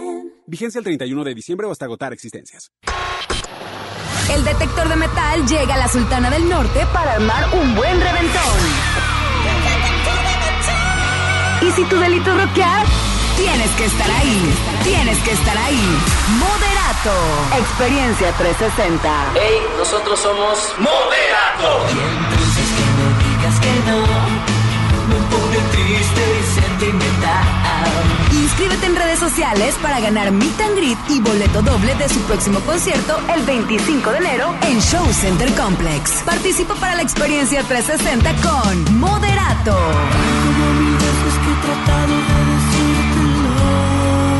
Vigencia 0.49 0.79
el 0.79 0.83
31 0.83 1.23
de 1.23 1.35
diciembre 1.35 1.67
o 1.67 1.71
hasta 1.71 1.85
agotar 1.85 2.11
existencias. 2.11 2.71
El 4.33 4.43
detector 4.43 4.89
de 4.89 4.95
metal 4.95 5.47
llega 5.47 5.75
a 5.75 5.77
la 5.77 5.87
Sultana 5.87 6.31
del 6.31 6.49
Norte 6.49 6.87
para 6.91 7.13
armar 7.13 7.53
un 7.53 7.75
buen 7.75 8.01
reventón. 8.01 8.59
Y 11.61 11.71
si 11.71 11.83
tu 11.83 11.97
delito 11.97 12.31
es 12.31 12.47
rockear, 12.47 12.85
tienes 13.37 13.69
que 13.71 13.85
estar 13.85 14.09
ahí. 14.09 14.53
Tienes 14.83 15.19
que 15.19 15.31
estar 15.33 15.55
ahí. 15.55 15.97
Moderato. 16.39 17.13
Experiencia 17.59 18.31
360. 18.31 19.33
Hey, 19.35 19.61
nosotros 19.77 20.19
somos 20.19 20.73
Moderato. 20.79 21.85
Entonces 21.89 22.67
que 22.75 22.85
me 22.97 23.07
digas 23.23 23.59
que 23.59 23.73
no, 23.85 24.01
me 25.09 25.19
pone 25.29 25.59
triste 25.71 26.21
y 26.39 26.58
Inscríbete 28.31 28.85
en 28.85 28.95
redes 28.95 29.19
sociales 29.19 29.75
para 29.81 29.99
ganar 29.99 30.31
Meet 30.31 30.61
and 30.61 30.77
Greet 30.77 30.97
y 31.09 31.19
boleto 31.19 31.61
doble 31.61 31.93
de 31.95 32.07
su 32.07 32.21
próximo 32.21 32.61
concierto 32.61 33.19
el 33.35 33.43
25 33.43 34.11
de 34.11 34.17
enero 34.17 34.55
en 34.61 34.79
Show 34.79 35.05
Center 35.11 35.51
Complex. 35.55 36.23
Participa 36.23 36.75
para 36.75 36.95
la 36.95 37.01
experiencia 37.01 37.63
360 37.63 38.33
con 38.35 38.97
Moderato. 38.97 39.77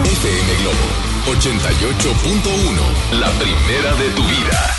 FM 0.06 0.56
Globo 0.62 1.00
88.1. 1.36 3.20
La 3.20 3.30
primera 3.32 3.96
de 3.96 4.10
tu 4.12 4.24
vida. 4.24 4.79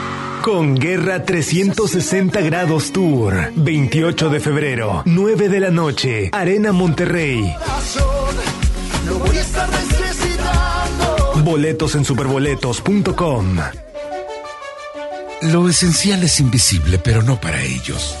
Con 0.41 0.75
Guerra 0.75 1.23
360 1.23 2.41
Grados 2.41 2.91
Tour. 2.91 3.51
28 3.55 4.29
de 4.29 4.39
febrero, 4.39 5.03
9 5.05 5.49
de 5.49 5.59
la 5.59 5.71
noche, 5.71 6.29
Arena 6.31 6.71
Monterrey. 6.71 7.55
Boletos 11.43 11.95
en 11.95 12.05
superboletos.com. 12.05 13.57
Lo 15.43 15.69
esencial 15.69 16.23
es 16.23 16.39
invisible, 16.39 16.99
pero 16.99 17.23
no 17.23 17.39
para 17.39 17.63
ellos. 17.63 18.20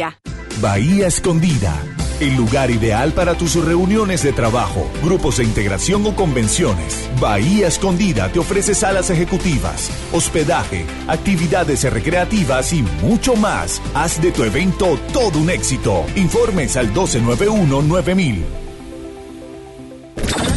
Bahía 0.61 1.07
Escondida, 1.07 1.75
el 2.19 2.35
lugar 2.35 2.71
ideal 2.71 3.11
para 3.13 3.35
tus 3.35 3.55
reuniones 3.55 4.23
de 4.23 4.33
trabajo, 4.33 4.89
grupos 5.03 5.37
de 5.37 5.43
integración 5.43 6.05
o 6.05 6.15
convenciones. 6.15 7.09
Bahía 7.19 7.67
Escondida 7.67 8.31
te 8.31 8.39
ofrece 8.39 8.73
salas 8.73 9.09
ejecutivas, 9.09 9.91
hospedaje, 10.11 10.85
actividades 11.07 11.83
recreativas 11.91 12.73
y 12.73 12.83
mucho 13.03 13.35
más. 13.35 13.81
Haz 13.93 14.21
de 14.21 14.31
tu 14.31 14.43
evento 14.43 14.97
todo 15.13 15.39
un 15.39 15.49
éxito. 15.49 16.05
Informes 16.15 16.77
al 16.77 16.93
1291-9000. 16.93 18.43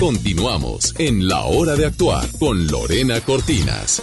Continuamos 0.00 0.94
en 0.98 1.28
La 1.28 1.44
Hora 1.44 1.76
de 1.76 1.86
Actuar 1.86 2.26
con 2.38 2.66
Lorena 2.66 3.20
Cortinas. 3.20 4.02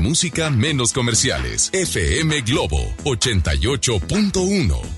Música, 0.00 0.50
menos 0.50 0.92
comerciales. 0.92 1.70
FM 1.72 2.40
Globo 2.42 2.92
88.1. 3.04 4.89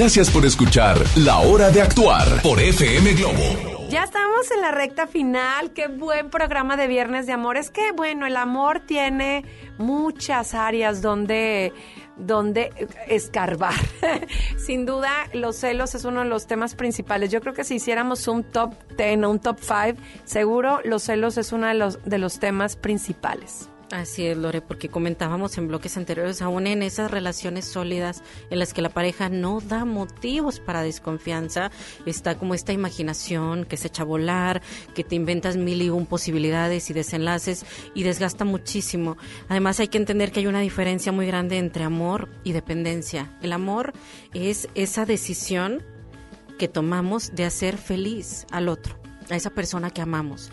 Gracias 0.00 0.30
por 0.30 0.46
escuchar 0.46 0.96
La 1.14 1.40
Hora 1.40 1.68
de 1.68 1.82
Actuar 1.82 2.40
por 2.40 2.58
FM 2.58 3.12
Globo. 3.12 3.86
Ya 3.90 4.04
estamos 4.04 4.50
en 4.50 4.62
la 4.62 4.70
recta 4.70 5.06
final. 5.06 5.72
Qué 5.74 5.88
buen 5.88 6.30
programa 6.30 6.78
de 6.78 6.86
Viernes 6.86 7.26
de 7.26 7.34
Amor. 7.34 7.58
Es 7.58 7.70
que, 7.70 7.92
bueno, 7.92 8.24
el 8.24 8.38
amor 8.38 8.80
tiene 8.80 9.44
muchas 9.76 10.54
áreas 10.54 11.02
donde, 11.02 11.74
donde 12.16 12.72
escarbar. 13.08 13.74
Sin 14.56 14.86
duda, 14.86 15.10
los 15.34 15.56
celos 15.56 15.94
es 15.94 16.06
uno 16.06 16.20
de 16.20 16.30
los 16.30 16.46
temas 16.46 16.74
principales. 16.76 17.30
Yo 17.30 17.42
creo 17.42 17.52
que 17.52 17.64
si 17.64 17.74
hiciéramos 17.74 18.26
un 18.26 18.42
top 18.42 18.72
10 18.96 19.22
o 19.24 19.30
un 19.30 19.38
top 19.38 19.58
5, 19.60 20.00
seguro 20.24 20.80
los 20.82 21.02
celos 21.02 21.36
es 21.36 21.52
uno 21.52 21.66
de 21.66 21.74
los, 21.74 22.02
de 22.06 22.16
los 22.16 22.38
temas 22.38 22.74
principales. 22.74 23.68
Así 23.90 24.24
es, 24.24 24.36
Lore, 24.36 24.60
porque 24.60 24.88
comentábamos 24.88 25.58
en 25.58 25.66
bloques 25.66 25.96
anteriores, 25.96 26.42
aún 26.42 26.68
en 26.68 26.82
esas 26.82 27.10
relaciones 27.10 27.64
sólidas 27.64 28.22
en 28.48 28.60
las 28.60 28.72
que 28.72 28.82
la 28.82 28.88
pareja 28.90 29.28
no 29.28 29.60
da 29.60 29.84
motivos 29.84 30.60
para 30.60 30.82
desconfianza, 30.82 31.72
está 32.06 32.38
como 32.38 32.54
esta 32.54 32.72
imaginación 32.72 33.64
que 33.64 33.76
se 33.76 33.88
echa 33.88 34.04
a 34.04 34.06
volar, 34.06 34.62
que 34.94 35.02
te 35.02 35.16
inventas 35.16 35.56
mil 35.56 35.82
y 35.82 35.90
un 35.90 36.06
posibilidades 36.06 36.88
y 36.88 36.92
desenlaces 36.92 37.66
y 37.92 38.04
desgasta 38.04 38.44
muchísimo. 38.44 39.16
Además 39.48 39.80
hay 39.80 39.88
que 39.88 39.98
entender 39.98 40.30
que 40.30 40.38
hay 40.38 40.46
una 40.46 40.60
diferencia 40.60 41.10
muy 41.10 41.26
grande 41.26 41.58
entre 41.58 41.82
amor 41.82 42.28
y 42.44 42.52
dependencia. 42.52 43.36
El 43.42 43.52
amor 43.52 43.92
es 44.32 44.68
esa 44.76 45.04
decisión 45.04 45.82
que 46.60 46.68
tomamos 46.68 47.34
de 47.34 47.44
hacer 47.44 47.76
feliz 47.76 48.46
al 48.52 48.68
otro, 48.68 49.00
a 49.30 49.34
esa 49.34 49.50
persona 49.50 49.90
que 49.90 50.00
amamos. 50.00 50.52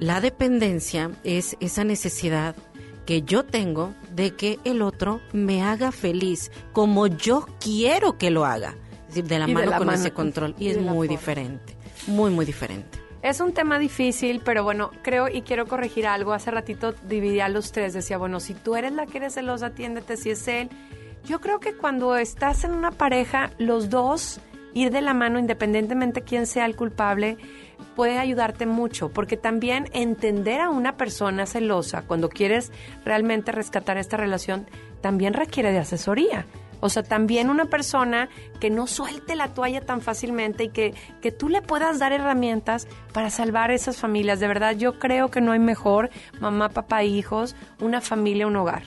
La 0.00 0.22
dependencia 0.22 1.10
es 1.24 1.56
esa 1.60 1.84
necesidad 1.84 2.56
que 3.08 3.22
yo 3.22 3.42
tengo 3.42 3.94
de 4.14 4.32
que 4.34 4.58
el 4.64 4.82
otro 4.82 5.22
me 5.32 5.62
haga 5.62 5.92
feliz 5.92 6.50
como 6.74 7.06
yo 7.06 7.46
quiero 7.58 8.18
que 8.18 8.30
lo 8.30 8.44
haga. 8.44 8.74
Es 9.08 9.14
decir, 9.14 9.24
de 9.24 9.38
la 9.38 9.44
Y 9.46 9.48
de 9.48 9.54
mano 9.54 9.70
la 9.70 9.78
con 9.78 9.86
mano 9.86 9.98
ese 9.98 10.10
con- 10.10 10.26
control. 10.26 10.54
Y, 10.58 10.66
y 10.66 10.68
es 10.68 10.74
de 10.76 10.82
muy 10.82 11.08
diferente. 11.08 11.74
Muy, 12.06 12.30
muy 12.30 12.44
diferente. 12.44 12.98
Es 13.22 13.40
un 13.40 13.54
tema 13.54 13.78
difícil, 13.78 14.42
pero 14.44 14.62
bueno, 14.62 14.90
creo 15.02 15.26
y 15.28 15.40
quiero 15.40 15.64
corregir 15.66 16.06
algo. 16.06 16.34
Hace 16.34 16.50
ratito 16.50 16.92
dividí 17.08 17.40
a 17.40 17.48
los 17.48 17.72
tres. 17.72 17.94
Decía, 17.94 18.18
bueno, 18.18 18.40
si 18.40 18.52
tú 18.52 18.76
eres 18.76 18.92
la 18.92 19.06
que 19.06 19.16
eres 19.16 19.32
celosa, 19.32 19.68
atiéndete 19.68 20.18
si 20.18 20.28
es 20.28 20.46
él. 20.46 20.68
Yo 21.24 21.40
creo 21.40 21.60
que 21.60 21.72
cuando 21.72 22.14
estás 22.14 22.62
en 22.64 22.72
una 22.72 22.90
pareja, 22.90 23.52
los 23.56 23.88
dos 23.88 24.38
ir 24.74 24.90
de 24.90 25.00
la 25.00 25.14
mano, 25.14 25.38
independientemente 25.38 26.20
quién 26.20 26.46
sea 26.46 26.66
el 26.66 26.76
culpable, 26.76 27.38
puede 27.98 28.20
ayudarte 28.20 28.64
mucho, 28.64 29.08
porque 29.08 29.36
también 29.36 29.90
entender 29.92 30.60
a 30.60 30.70
una 30.70 30.96
persona 30.96 31.46
celosa 31.46 32.02
cuando 32.02 32.28
quieres 32.28 32.70
realmente 33.04 33.50
rescatar 33.50 33.98
esta 33.98 34.16
relación, 34.16 34.68
también 35.00 35.34
requiere 35.34 35.72
de 35.72 35.80
asesoría. 35.80 36.46
O 36.78 36.90
sea, 36.90 37.02
también 37.02 37.50
una 37.50 37.64
persona 37.64 38.28
que 38.60 38.70
no 38.70 38.86
suelte 38.86 39.34
la 39.34 39.48
toalla 39.48 39.80
tan 39.80 40.00
fácilmente 40.00 40.62
y 40.62 40.68
que, 40.68 40.94
que 41.20 41.32
tú 41.32 41.48
le 41.48 41.60
puedas 41.60 41.98
dar 41.98 42.12
herramientas 42.12 42.86
para 43.12 43.30
salvar 43.30 43.72
esas 43.72 43.96
familias. 43.96 44.38
De 44.38 44.46
verdad, 44.46 44.76
yo 44.76 45.00
creo 45.00 45.32
que 45.32 45.40
no 45.40 45.50
hay 45.50 45.58
mejor 45.58 46.10
mamá, 46.38 46.68
papá, 46.68 47.02
hijos, 47.02 47.56
una 47.80 48.00
familia, 48.00 48.46
un 48.46 48.54
hogar. 48.54 48.84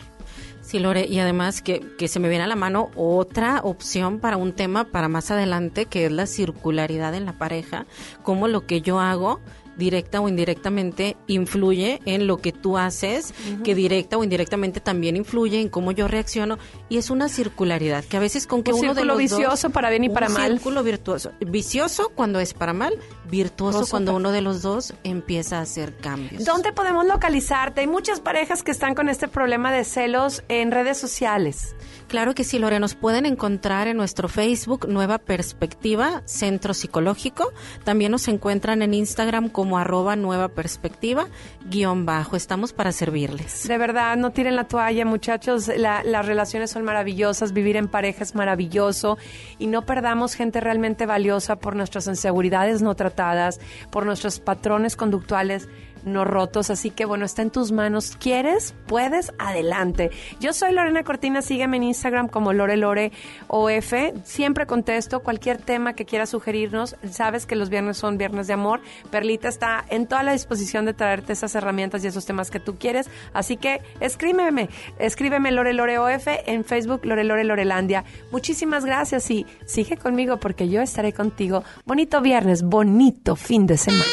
Sí, 0.72 0.80
Lore, 0.80 1.06
y 1.06 1.20
además 1.20 1.62
que, 1.62 1.82
que 1.98 2.08
se 2.08 2.22
me 2.22 2.30
viene 2.30 2.46
a 2.46 2.48
la 2.48 2.56
mano 2.56 2.92
otra 2.96 3.60
opción 3.62 4.20
para 4.20 4.38
un 4.38 4.54
tema 4.54 4.86
para 4.86 5.10
más 5.10 5.30
adelante, 5.30 5.86
que 5.86 6.06
es 6.06 6.14
la 6.14 6.26
circularidad 6.26 7.14
en 7.14 7.26
la 7.26 7.34
pareja, 7.34 7.86
cómo 8.24 8.48
lo 8.48 8.66
que 8.66 8.80
yo 8.80 9.02
hago 9.02 9.42
directa 9.82 10.22
o 10.22 10.30
indirectamente 10.30 11.18
influye 11.28 12.00
en 12.06 12.28
lo 12.28 12.38
que 12.38 12.54
tú 12.54 12.78
haces, 12.78 13.34
que 13.66 13.76
directa 13.76 14.18
o 14.18 14.24
indirectamente 14.24 14.80
también 14.80 15.18
influye 15.18 15.60
en 15.60 15.68
cómo 15.68 15.92
yo 15.92 16.08
reacciono 16.08 16.58
y 16.88 16.98
es 16.98 17.10
una 17.10 17.28
circularidad 17.28 18.06
que 18.06 18.16
a 18.18 18.20
veces 18.22 18.48
con 18.48 18.64
que 18.64 18.72
Un 18.72 18.80
uno 18.80 18.94
de 18.94 19.02
círculo 19.02 19.14
los 19.16 19.30
dos- 19.30 19.38
vicioso 19.40 19.70
para 19.72 19.90
bien 19.90 20.04
y 20.06 20.10
para 20.10 20.28
un 20.28 20.34
mal. 20.34 20.52
círculo 20.52 20.84
virtuoso, 20.84 21.32
vicioso 21.46 22.12
cuando 22.16 22.40
es 22.40 22.54
para 22.54 22.72
mal, 22.74 22.94
virtuoso 23.30 23.42
Virtuoso 23.80 23.92
cuando 23.92 24.12
para- 24.12 24.18
uno 24.20 24.32
de 24.32 24.42
los 24.42 24.62
dos 24.62 24.94
empieza 25.04 25.58
a 25.58 25.62
hacer 25.62 25.98
cambios. 25.98 26.46
¿Dónde 26.46 26.72
podemos 26.72 27.06
localizarte? 27.06 27.82
Hay 27.82 27.88
muchas 27.88 28.20
parejas 28.20 28.62
que 28.64 28.72
están 28.72 28.94
con 28.96 29.10
este 29.10 29.28
problema 29.28 29.72
de 29.74 29.84
celos 29.84 30.44
en 30.48 30.72
redes 30.72 30.98
sociales. 31.00 31.76
Claro 32.12 32.36
que 32.36 32.44
sí, 32.44 32.60
Lore, 32.60 32.78
nos 32.82 32.94
pueden 32.94 33.26
encontrar 33.26 33.88
en 33.88 33.96
nuestro 33.96 34.28
Facebook 34.28 34.86
Nueva 34.90 35.18
Perspectiva 35.18 36.24
Centro 36.26 36.74
Psicológico. 36.74 37.54
También 37.86 38.12
nos 38.12 38.28
encuentran 38.28 38.82
en 38.82 38.94
Instagram 38.94 39.48
como 39.48 39.78
arroba 39.78 40.18
Nueva 40.18 40.50
Perspectiva 40.50 41.28
guion 41.70 42.06
bajo. 42.06 42.36
Estamos 42.36 42.74
para 42.74 42.92
servirles. 42.92 43.66
De 43.66 43.78
verdad, 43.78 44.18
no 44.18 44.32
tiren 44.32 44.58
la 44.58 44.66
toalla, 44.66 45.06
muchachos. 45.06 45.70
La- 45.78 46.04
las 46.04 46.26
relaciones 46.26 46.70
son 46.72 46.84
maravillosas, 46.84 47.54
vivir 47.54 47.78
en 47.78 47.88
pareja 47.88 48.24
es 48.26 48.36
maravilloso 48.36 49.18
y 49.58 49.68
no 49.68 49.84
perdamos 49.86 50.34
gente 50.34 50.60
realmente 50.60 51.06
valiosa 51.06 51.56
por 51.60 51.78
nuestras 51.78 52.08
inseguridades 52.08 52.82
no 52.82 52.94
tratadas, 52.94 53.62
por 53.90 54.06
nuestros 54.06 54.42
patrones 54.42 54.98
conductuales 54.98 55.70
no 56.04 56.26
rotos. 56.26 56.70
Así 56.70 56.90
que 56.90 57.06
bueno, 57.06 57.26
está 57.26 57.42
en 57.42 57.52
tus 57.52 57.72
manos. 57.72 58.18
¿Quieres? 58.20 58.74
Puedes, 58.88 59.34
adelante. 59.40 60.12
Yo 60.40 60.54
soy 60.54 60.74
Lorena 60.74 61.04
Cortina, 61.04 61.42
sígueme 61.42 61.78
en 61.78 61.84
Instagram 61.84 62.28
como 62.28 62.54
Lore 62.54 62.78
Lore 62.78 63.12
OF. 63.48 63.94
Siempre 64.24 64.66
contesto 64.66 65.22
cualquier 65.22 65.58
tema 65.58 65.94
que 65.94 66.06
quieras 66.06 66.30
sugerirnos. 66.30 66.96
Sabes 67.10 67.46
que 67.46 67.56
los 67.56 67.70
viernes 67.70 67.98
son 67.98 68.18
viernes 68.18 68.48
de 68.48 68.54
amor. 68.54 68.82
Perlita 69.10 69.48
está 69.48 69.86
en 69.90 70.08
toda 70.08 70.24
la 70.24 70.34
disposición 70.34 70.86
de 70.86 70.94
traerte 70.94 71.34
esas 71.34 71.56
herramientas 71.56 72.04
y 72.04 72.08
esos 72.08 72.26
temas 72.26 72.52
que 72.52 72.60
tú 72.60 72.76
quieres. 72.78 73.10
Así 73.34 73.58
que 73.58 73.82
escríbeme, 74.00 74.70
escríbeme 75.00 75.52
Lore 75.52 75.74
Lore 75.74 76.00
OF 76.00 76.28
en 76.46 76.64
Facebook 76.64 77.06
Lore 77.06 77.24
Lore 77.24 77.44
Lorelandia. 77.44 78.04
Muchísimas 78.32 78.86
gracias 78.86 79.30
y 79.32 79.46
sigue 79.66 79.98
conmigo 79.98 80.38
porque 80.38 80.70
yo 80.70 80.82
estaré 80.82 81.14
contigo. 81.14 81.64
Bonito 81.86 82.22
viernes, 82.22 82.64
bonito 82.64 83.36
fin 83.36 83.68
de 83.68 83.78
semana. 83.78 84.06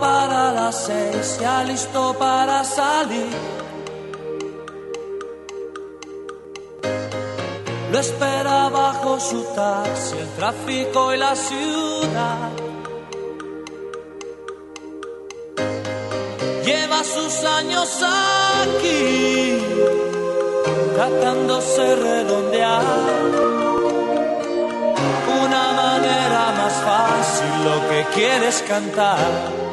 Para 0.00 0.52
las 0.52 0.86
seis, 0.86 1.38
listo 1.66 2.14
para 2.18 2.64
salir. 2.64 3.64
Lo 7.92 7.98
espera 8.00 8.68
bajo 8.70 9.20
su 9.20 9.40
taxi, 9.54 10.18
el 10.18 10.28
tráfico 10.30 11.14
y 11.14 11.16
la 11.16 11.36
ciudad. 11.36 12.50
Lleva 16.64 17.04
sus 17.04 17.44
años 17.44 17.88
aquí, 18.62 19.58
tratándose 20.96 21.94
redondear 21.94 22.82
una 25.44 25.72
manera 25.72 26.52
más 26.58 26.74
fácil 26.88 27.64
lo 27.64 27.88
que 27.88 28.04
quieres 28.14 28.64
cantar. 28.66 29.63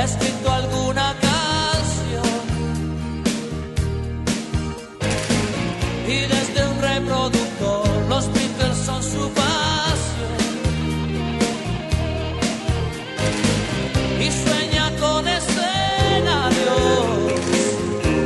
Señor 0.00 0.02
ha 0.02 0.04
escrito 0.04 0.50
alguna 0.50 1.14
canción 1.20 2.22
y 6.06 6.20
desde 6.20 6.66
un 6.66 6.80
reproductor 6.80 7.86
los 8.08 8.32
Beatles 8.32 8.78
son 8.78 9.02
su 9.02 9.30
pasión 9.30 10.38
y 14.20 14.30
sueña 14.30 14.90
con 14.98 15.28
escenarios 15.28 16.70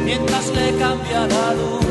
mientras 0.04 0.46
le 0.50 0.78
cambia 0.78 1.26
la 1.26 1.54
luz. 1.54 1.83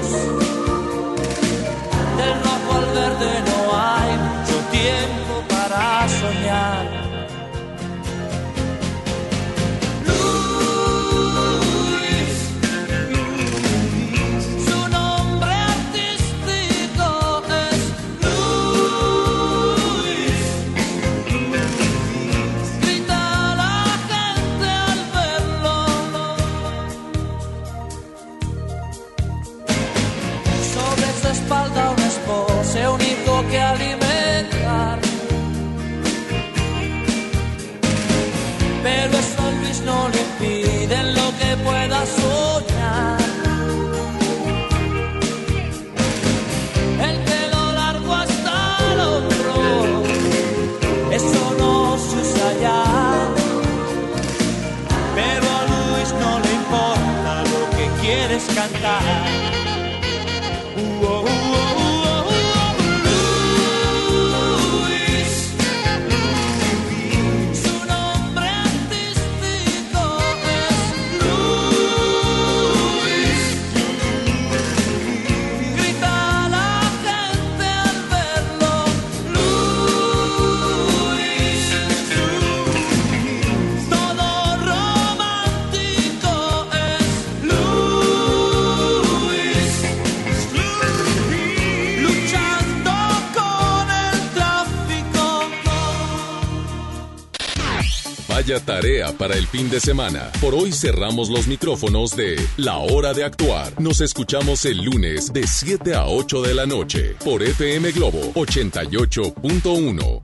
Para 99.11 99.35
el 99.35 99.45
fin 99.47 99.69
de 99.69 99.79
semana. 99.79 100.31
Por 100.39 100.55
hoy 100.55 100.71
cerramos 100.71 101.29
los 101.29 101.47
micrófonos 101.47 102.15
de 102.15 102.39
La 102.57 102.77
Hora 102.77 103.13
de 103.13 103.25
Actuar. 103.25 103.79
Nos 103.79 103.99
escuchamos 104.01 104.63
el 104.65 104.83
lunes 104.83 105.33
de 105.33 105.45
7 105.45 105.93
a 105.95 106.05
8 106.05 106.41
de 106.41 106.53
la 106.53 106.65
noche 106.65 107.15
por 107.23 107.43
FM 107.43 107.91
Globo 107.91 108.33
88.1. 108.33 110.21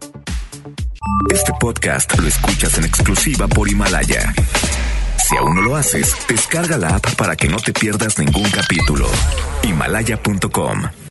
Este 1.33 1.51
podcast 1.59 2.17
lo 2.17 2.27
escuchas 2.27 2.77
en 2.77 2.85
exclusiva 2.85 3.47
por 3.47 3.69
Himalaya. 3.69 4.33
Si 5.27 5.35
aún 5.35 5.55
no 5.55 5.61
lo 5.61 5.75
haces, 5.75 6.15
descarga 6.27 6.77
la 6.77 6.95
app 6.95 7.15
para 7.15 7.35
que 7.35 7.49
no 7.49 7.57
te 7.57 7.73
pierdas 7.73 8.17
ningún 8.17 8.49
capítulo. 8.49 9.07
Himalaya.com 9.63 10.99